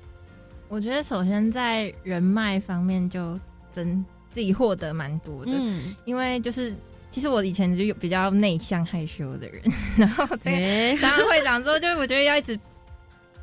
[0.68, 3.40] 我觉得首先在人脉方面就
[3.74, 4.04] 增
[4.34, 6.74] 自己获得蛮多的，嗯，因为就是
[7.12, 9.62] 其实我以前就有比较内向害羞的人，
[9.96, 12.60] 然后这个当会长之后，就我觉得要一直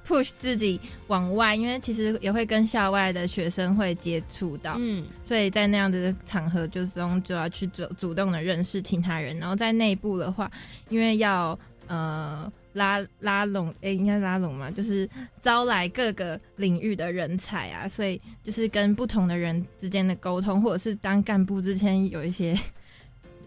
[0.06, 10.50] push 自己往外，因为其实也会跟校外的学生会接触到，嗯，所以在那样的场合就中就要去主主动的认识其他人，然后在内部的话，
[10.88, 15.08] 因为要呃拉拉拢，诶，应该拉拢嘛，就是
[15.40, 22.58] 招来各个领域的人才啊，所以就是跟不同的人之间的沟通，或者是当干部之前有一些。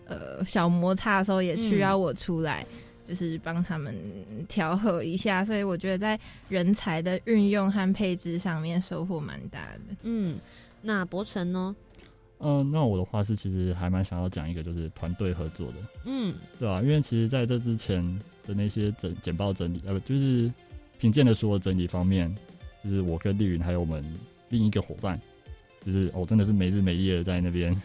[0.07, 2.63] 呃，小摩擦的时候也需要我出来，
[3.07, 3.97] 就是帮他们
[4.47, 9.95] 调和一下，所以我觉得在人才的运用和配置上面收获蛮大的。
[10.03, 10.37] 嗯，
[10.83, 11.75] 那博成呢？
[12.37, 15.77] 嗯，那我的话是其实还蛮想要讲一个，就是团队合作的。
[16.05, 16.83] 嗯，对吧？
[16.83, 18.03] 因为其实在这之前
[18.47, 20.51] 的那些整简报整理，呃，就是
[20.99, 22.33] 品鉴的所有整理方面，
[22.83, 24.03] 就是我跟丽云还有我们
[24.49, 25.19] 另一个伙伴，
[25.85, 27.75] 就是我真的是没日没夜的在那边。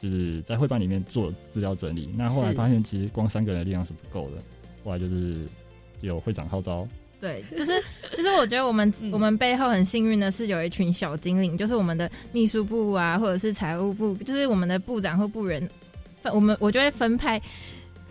[0.00, 4.42] 就是在会办里面做资料整理，那后来发现其实光三个人的力量是不够的，
[4.82, 5.46] 后来就是
[6.00, 6.84] 有会长号召。
[7.20, 7.80] 对，就是
[8.16, 15.70] 就是我觉得我们我们背后很幸运的是有一群小精灵，就是我们的秘书部啊，或者是财务部，就是我们的部长或部员，
[16.34, 17.40] 我们我就会分派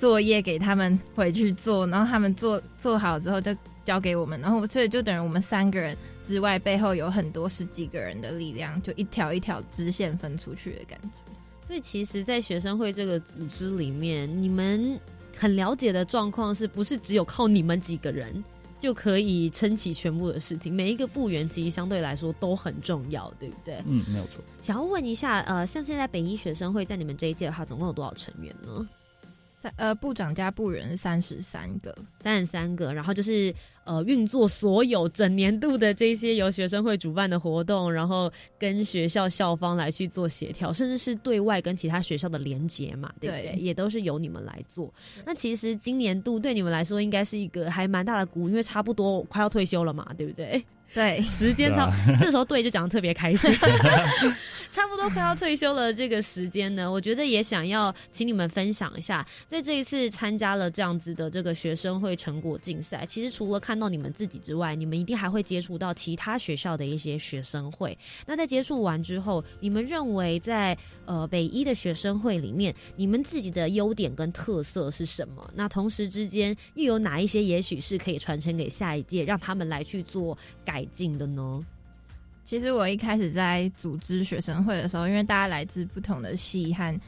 [0.02, 11.32] 作业给他们回去做，然后他们做做好之后就交给我们，然后所以就等于我们三个人之外，背后有很多十几个人的力量，就一条一条支线分出去的感觉。
[11.68, 15.00] 所以其实，在学生会这个组织里面，你们
[15.38, 18.44] 很了解的状况是不是只有靠你们几个人
[18.80, 20.74] 就可以撑起全部的事情？
[20.74, 23.76] 每一个部员其实相对来说都很重要，对不对？
[23.86, 24.44] 嗯，没有错。
[24.64, 28.90] 想要问一下，呃，像现在北医学生会在你们这一届的话，总共有多少成员呢？
[29.76, 33.54] 呃，部长加部员三十三个，三十三个，然后就是
[33.84, 43.56] 呃，运作所有整年度的这些由学生会主办的活动，然后跟学校校方来去做协调，甚至是对外跟其他学校的连接嘛，对不对？
[43.60, 44.92] 也都是由你们来做。
[45.26, 50.64] 那其实今年度对你们来说，应该是一个还蛮大的鼓，因为差不多快要退休了嘛，对不对？
[50.94, 53.52] 对，时间差，这时候对就讲的特别开心。
[54.72, 67.98] 差不多快要退休了，这个时间呢，我觉得也想要请你们分享一下，在这一次参加了这样子的这个学生会成果竞赛，其实除了看到你们自己之外，你们一定还会接触到其他学校的一些学生会。
[68.26, 75.52] 那在接触完之后，你们认为在呃北一的学生会里面，你们自己的优点跟特色是什么？
[75.54, 81.64] 那同时之间又有哪一些也许是可以传承给下一届，让他们来去做改改进的呢？
[82.44, 87.00] 其实我一开始在组织学生会的时候，因为大家来自不同的系和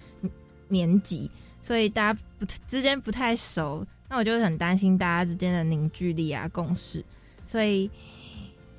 [0.67, 7.03] 年级，所以大家不之间不太熟，那我就很担心大家之间的凝聚力啊、共识。
[7.47, 7.89] 所以，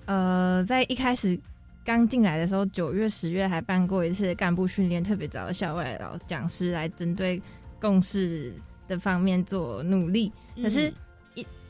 [0.07, 1.39] 呃，在一开始
[1.85, 7.43] 刚进来的时候，九月、十月还办过一次干部训练，特别找校外老讲师来针对
[7.81, 8.55] 共识
[8.87, 10.33] 的方面做努力。
[10.63, 10.93] 可是。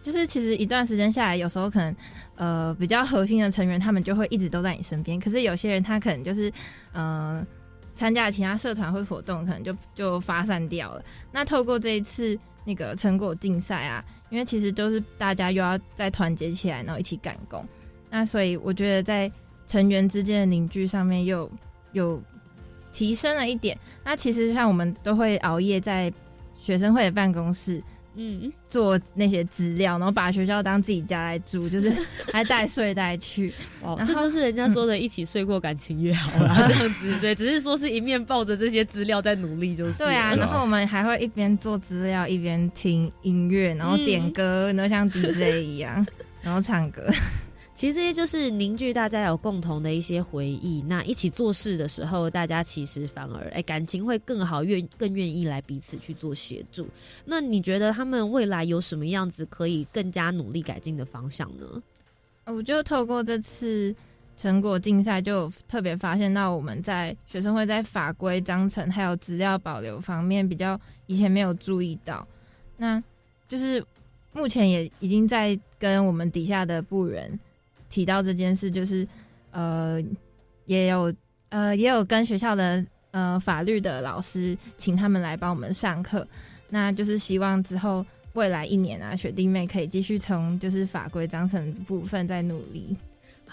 [0.04, 1.96] 就是其实一段时间下来，有时候可能，
[2.36, 5.18] 呃，比较核心的成员他们就会一直都在你身边。
[5.18, 6.52] 可是有些人他可能就是，
[6.92, 7.44] 呃，
[7.96, 11.02] 参加其他社团或活动，可能就就发散掉了。
[11.32, 17.66] 那透过这一次那个成果竞赛啊，因为其实都是大家又要再团结起来，然后一起赶工。
[18.10, 19.32] 那所以我觉得在
[19.66, 21.50] 成员之间的凝聚上面又
[21.92, 22.22] 有
[22.92, 23.74] 提升了一点。
[24.04, 26.12] 那其实像我们都会熬夜在
[26.58, 27.82] 学生会的办公室。
[28.16, 31.92] 嗯，做那些资料，然后把学校当自己家来住，就是
[32.32, 33.52] 还带睡袋去。
[33.82, 39.98] 哦，这就是人家说的“一起睡过，感情越好”啦，这样子对，只是说是一面抱着这些资料在努力，就是。
[39.98, 46.06] 对啊，然后我们还会一边做资料，一边听音乐，然后点歌，然后像 DJ 一样，
[46.42, 47.02] 然后唱歌。
[47.74, 56.86] 其实这些就是凝聚大家有共同的一些回忆，那一起做事的时候，大家其实反而哎感情会更好，愿更愿意来彼此去做协助。
[57.24, 61.82] 那你觉得他们未来有什么样子可以更加努力改进的方向呢？
[62.44, 63.92] 我就透过这次
[64.38, 72.24] 成果竞赛，就特别发现到我们在学生会在法规章程还有资料保留方面比较以前没有注意到，
[72.76, 73.02] 那
[73.48, 73.84] 就是
[74.32, 77.36] 目前也已经在跟我们底下的部员。
[77.94, 79.06] 提到这件事，就是
[79.52, 80.02] 呃，
[80.64, 81.14] 也有
[81.50, 86.26] 呃，也有跟学校的呃法律的老师，请他们来帮我们上课。
[86.68, 92.96] 那就是希望之后未来一年啊，学弟妹可以继续从就是法规章程部分再努力。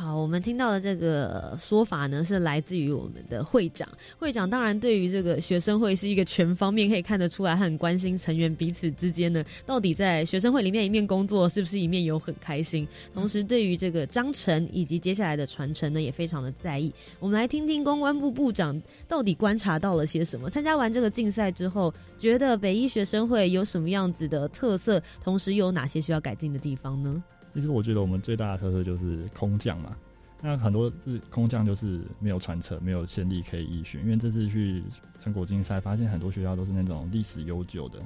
[0.01, 3.87] 好，我们听到的这个说法呢，是来自于我们的会长。
[4.17, 12.87] 会长当然对于这个学生会是一个全方面可以看得出来，很关心成员彼此之间呢，到底在学生会里面一面工作，是不是一面有很开心。
[13.13, 16.91] 同时，对于这个章程以及接下来的传承呢，也非常的在意。
[17.19, 20.49] 我们来听听公关部部长到底观察到了些什么。
[20.49, 27.23] 参加完这个竞赛之后，觉得北医学生会有什么样子的特色，同时又有哪些需要改进的地方呢？
[27.53, 29.95] 其实我觉得我们最大的特色就是空降嘛，
[30.41, 34.01] 那很多是空降就是没有传承，没有先例可以依循。
[34.01, 34.83] 因为这次去
[35.19, 37.99] 成果竞赛，发现很多学校都是那种历史悠久的，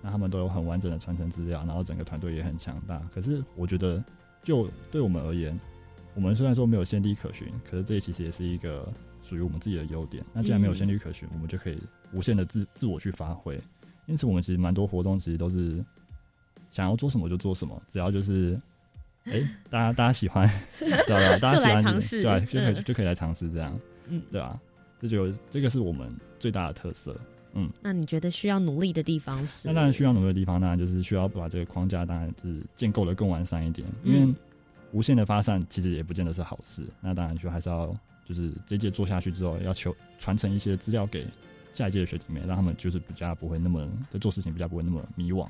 [0.00, 3.02] 那他们都有很完整的传承资料，然后整个团队也很强大。
[3.12, 4.02] 可是我觉得，
[4.42, 5.58] 就对我们而言，
[6.14, 8.88] 我们虽然说没有先例可循，可是这其实也是一个
[9.22, 10.24] 属于我们自己的优点。
[10.32, 11.78] 那既然没有先例可循，我们就可以
[12.12, 13.60] 无限的自自我去发挥。
[14.06, 15.84] 因此，我们其实蛮多活动其实都是
[16.70, 18.58] 想要做什么就做什么，只要就是。
[19.24, 20.48] 哎，大家大家喜欢，
[20.78, 21.38] 对吧？
[21.38, 24.58] 大家喜欢尝试，对，就可以就可以来尝试这样，嗯，对吧？
[25.00, 27.18] 这就这个是我们最大的特色，
[27.52, 27.70] 嗯。
[27.82, 29.68] 那你觉得需要努力的地方是？
[29.68, 34.34] 那当然需要努力的地方，当然就是需要把这个框架当然是建构的更完善一点，因为
[34.92, 36.84] 无限的发散其实也不见得是好事。
[37.00, 37.94] 那当然就还是要
[38.24, 41.26] 就是这届做下去之后，要求传承一些资料给
[41.72, 45.48] 下一届的学弟妹，让他们就是比较不会那么在做事情比较不会那么迷惘。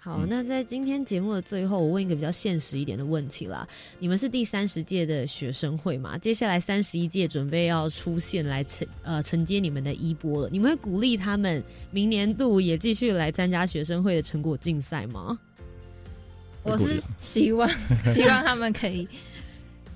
[0.00, 3.66] 好，那在今天节目的最后，我问一个比较现实一点的问题啦。
[3.98, 6.16] 你们是第三十届的学生会嘛？
[6.16, 10.48] 接下来三十一届准备要出现来承呃承接你们的衣钵了。
[10.50, 15.36] 你们会鼓励他们明年度也继续来参加学生会的成果竞赛吗？
[16.62, 17.68] 我是希望
[18.14, 19.06] 希望他们可以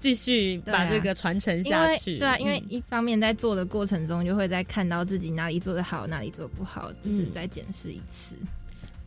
[0.01, 2.19] 继续把这个传承下去。
[2.19, 8.35] 对啊，因为一方面在做的过程中，就会在看到自己哪里做的好，哪里做的不好，就是再检视一次。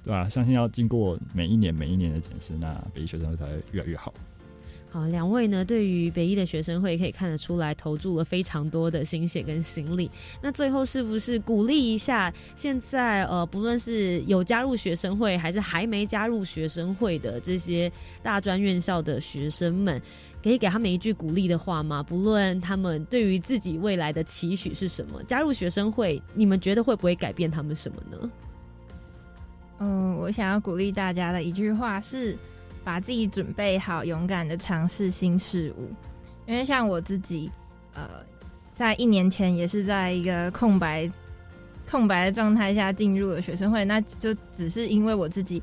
[0.05, 0.29] 对吧？
[0.29, 4.13] 相信要经过每一年、每一年的检视，那北医学生会才会越来越好。
[4.91, 10.09] 好，两位呢，对于北医的学生会可以看得出来，投注了非常多的心血跟心力。
[10.41, 17.91] 那最后是不是鼓励一下现在呃，不论是有加入学生会还是还没加入学生会的这些
[18.23, 20.01] 大专院校的学生们，
[20.41, 22.01] 可以给他们一句鼓励的话吗？
[22.01, 28.31] 不论他们对于自己未来的期许是什么，加入学生会，你们觉得会不会改变他们什么呢？
[29.85, 32.35] 嗯，我想要鼓励大家的一句话是：
[32.83, 35.91] 把自己准备好，勇敢的尝试新事物。
[36.47, 37.51] 因为像我自己，
[37.93, 38.09] 呃，
[38.75, 41.07] 在一年前也是在一个空白、
[41.87, 45.61] 空白的状态下进入了学生会，那就只是因为我自己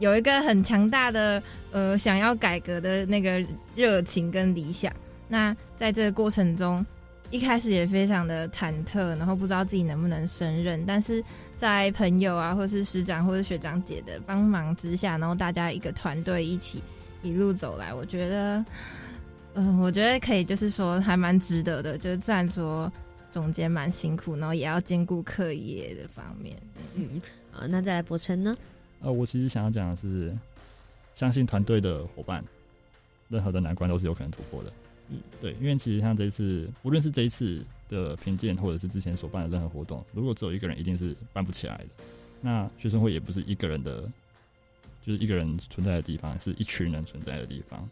[0.00, 1.40] 有一个很强大的
[1.70, 3.40] 呃想要改革的那个
[3.76, 4.92] 热情跟理想。
[5.28, 6.84] 那在这个过程中，
[7.30, 11.22] 一开始也非常的忐忑，然后不知道自己能不能胜任，但是
[11.58, 16.82] 在朋友啊，或是师长或者学长姐的帮忙之下，然后大家一个团队一起
[17.22, 18.64] 一路走来，我觉得，
[19.54, 21.96] 嗯，我觉得可以，就是说还蛮值得的。
[21.96, 22.92] 就是虽然说
[23.32, 26.56] 总监蛮辛苦，然后也要兼顾课业的方面。
[26.94, 28.56] 嗯，好，那再来博成呢？
[29.00, 30.36] 呃，我其实想要讲的是，
[31.14, 32.44] 相信团队的伙伴，
[33.28, 34.72] 任何的难关都是有可能突破的。
[35.08, 42.04] 嗯，对，因为其实像这一次，无论是这一次的评鉴，或者是之前所办的任何活动，如果只有一个人，一定是办不起来的。
[42.40, 44.02] 那学生会也不是一个人的，
[45.04, 47.88] 就是一个人存在的地方，是一群人存在的地方，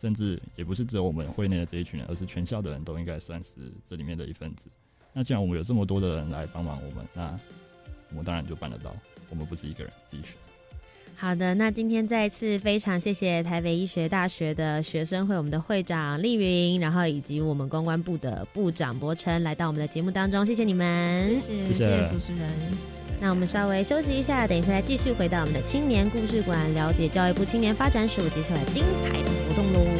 [0.00, 4.68] 甚至也不是只有我们会内的这一群人，而是全校的人都应该算是这里面的一份子。
[5.12, 7.40] 那既然我们有这么多的人来帮忙我们，那
[8.10, 8.94] 我们当然就办得到。
[9.28, 10.32] 我们不是一个人自己选。
[11.18, 22.48] 好的，那今天再一次非常谢谢台北医学大学的学生会我们的会长丽云，然后以及我们公关部的部长博琛来到我们的节目当中，谢谢你们，谢谢主持人。
[23.18, 29.95] 那我们稍微休息一下，等一下再继续回到我们的青年故事馆，了解教育部青年发展署接下来精彩的活动喽。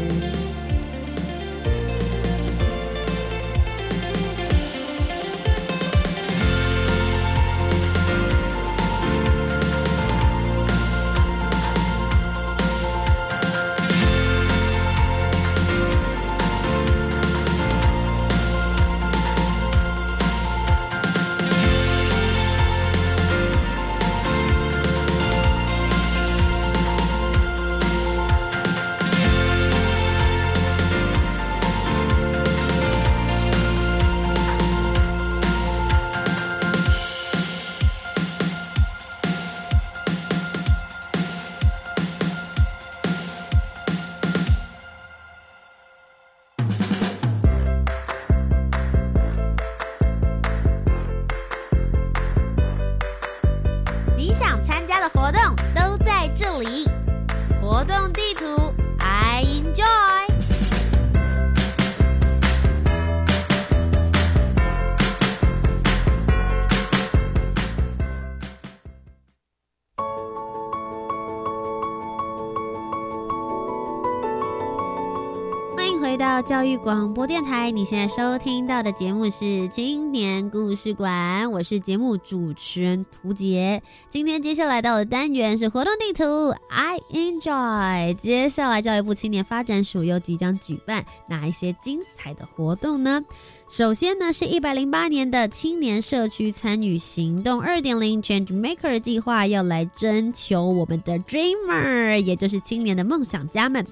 [76.17, 83.83] 到教育广播电台，你现在收听到的节目是青年故事馆，我是节目主持人涂杰。
[84.09, 88.15] 今天接下来到的单元是活动地图，I enjoy。
[88.15, 93.23] 接下来教育部青年发展署又即将举办哪一些精彩的活动呢？
[93.69, 103.85] 首先呢，是一百零八年的青年社区参与行动二点零 Change Maker 计划，要来征求我们的 Dreamer，也就是青年的梦想家们。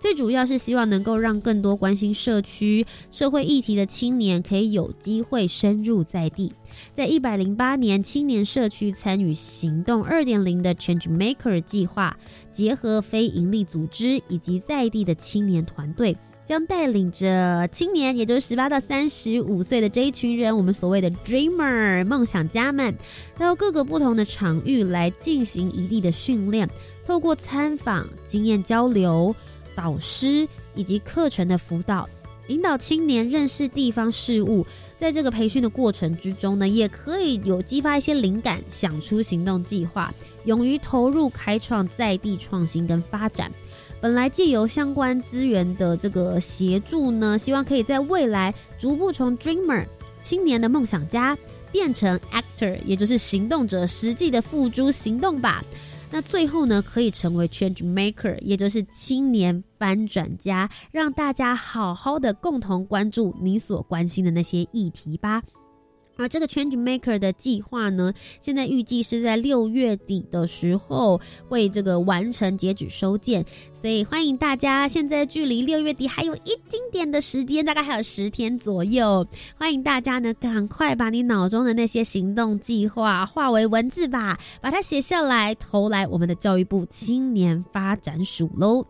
[0.00, 6.52] 最主要是希望能够让更多关心社区社会议题的青年，可以有机会深入在地。
[6.92, 12.16] 在一百零八年青年社区参与行动二点零的 Change Maker 计划，
[12.52, 16.16] 结合非营利组织以及在地的青年团队。
[16.50, 22.92] 将带领着青年，也就是十八到三十五岁的这一群人，我们所谓的 dreamer 梦想家们，
[23.38, 26.68] 到各个不同的场域来进行一地的训练，
[27.06, 29.32] 透过参访、经验交流、
[29.76, 32.08] 导师以及课程的辅导，
[32.48, 34.66] 引导青年认识地方事务。
[34.98, 40.12] 在这个培训的过程之中呢，也可以有激发一些灵感，想出行动计划，
[40.46, 43.52] 勇于投入开创在地创新跟发展。
[44.00, 49.84] 本来借由相关资源的这个协助呢，希望可以在未来逐步从 dreamer
[50.22, 51.36] 青年的梦想家
[51.70, 55.62] 变成 actor，也就是行动者，实际的付诸行动吧。
[56.10, 65.42] 那最后呢，可以成为 change maker，也就是青年翻转家，让大家好好的共同关注你所关心的那些议题吧。
[66.20, 68.12] 而这个 Change Maker 的计划呢，
[68.42, 71.18] 现在预计是在六月底的时候
[71.48, 74.86] 会这个完成截止收件，所以欢迎大家。
[74.86, 79.26] 现在距离六月底还有一丁点的时间，大概还有十天左右。
[79.56, 88.84] 欢迎大家呢，赶快把你脑中的那些行动计划化为文字吧，把它写下来，投来我们的教育部青年发展署喽。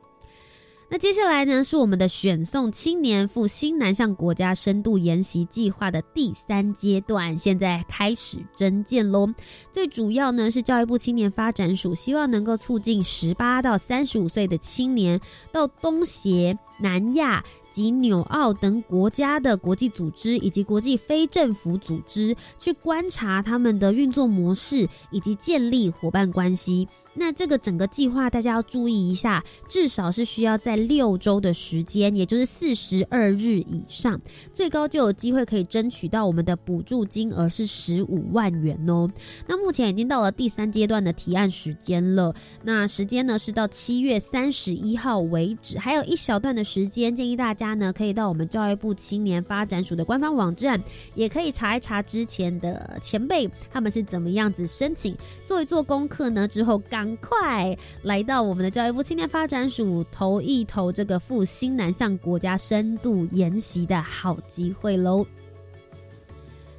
[0.93, 9.29] 那接下来呢，是我们的选送青年赴新南向国家深度研习计划的第三阶段，现在开始征件喽。
[9.73, 15.21] 最主要呢，是教育部青年发展署希望能够促进十八到三十五岁的青年
[15.53, 17.45] 到东协、南亚。
[17.73, 26.89] 及纽澳等国家的国际组织以及国际非政府组织，去观察他们的运作模式以及建立伙伴关系。
[27.13, 34.21] 那这个整个计划，大家要注意一下，至少是需要在六周的时间，也就是四十二日以上，
[34.55, 39.11] 最高就有机会可以争取到我们的补助金额是十五万元哦。
[39.49, 42.33] 那目前已经到了第三阶段的提案时间了，
[42.63, 50.81] 那时间呢是到七月三十一号为止，还有一小段的时间，建议大家呢可以到我们教育部青年发展署的官方网站，
[51.17, 56.81] 也可以查一查之前的前辈他们是怎么样子申请，做一做功课呢之后。
[57.01, 65.27] 赶快来到我们的教育部青年发展署投一投这个赴新南向国家深度研习的好机会喽！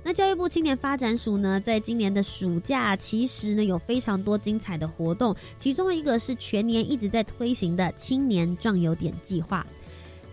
[0.04, 9.66] 那教育部青年发展署呢，在今年的暑假其实呢有非常多精彩的活动，其中一个是全年一直在推行的青年壮游点计划。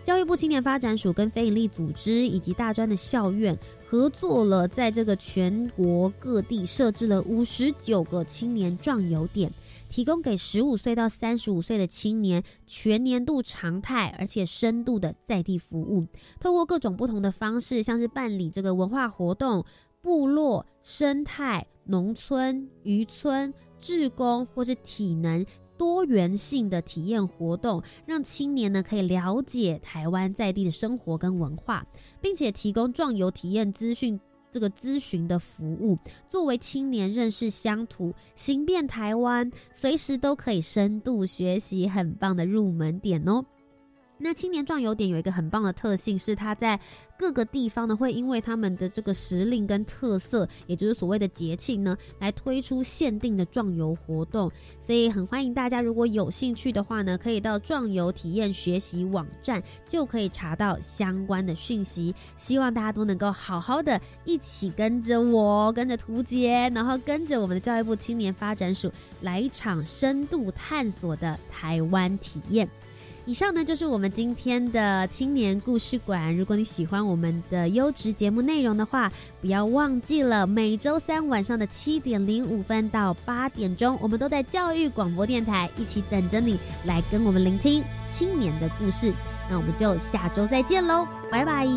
[0.09, 3.55] 教育部青年发展署跟非营利组织以及大专的校院
[3.85, 9.53] 合作了，在这个全国各地设置了五十九个青年壮游点。
[9.87, 16.07] 提供给十五岁到三十五岁的青年全年度常态而且深度的在地服务，
[16.39, 19.63] 透过各种不同的方式，像是办理这个文化活动、
[20.01, 25.45] 部落生态、农村、渔村、志工或是体能
[25.79, 31.83] 多元性的体验活动，让青年呢可以了解台湾在地的生活跟文化，
[32.21, 34.19] 并且提供壮游体验资讯。
[34.51, 35.95] 这个咨询的服务，
[36.27, 43.45] 作为青年认识乡土、行遍台湾，随时都可以深度学习，很棒的入门点哦。
[44.21, 46.77] 那青年壮游点有一个很棒的特性，是它在
[47.17, 54.51] 各个地方呢，会因为他们的这个时令跟特色，也就是所谓的节庆呢，来推出限定的壮游活动。
[54.81, 62.13] 所以很欢迎大家，如果有兴趣的话呢，可以到壮游体验学习网站，就可以查到相关的讯息。
[62.35, 68.91] 希望大家都能够好好的一起跟着我，跟着图杰，然后跟着我们的教育部青年发展署，
[69.21, 72.69] 来一场深度探索的台湾体验。
[73.29, 76.35] 以上呢就是我们今天的青年故事馆。
[76.35, 89.13] 如果你喜欢我们的优质节目内容的话，不要忘记了每周三晚上的七点零五分到八点钟，我们都在教育广播电台一起等着你来跟我们聆听青年的故事。
[89.47, 91.67] 那我们就下周再见喽，拜拜。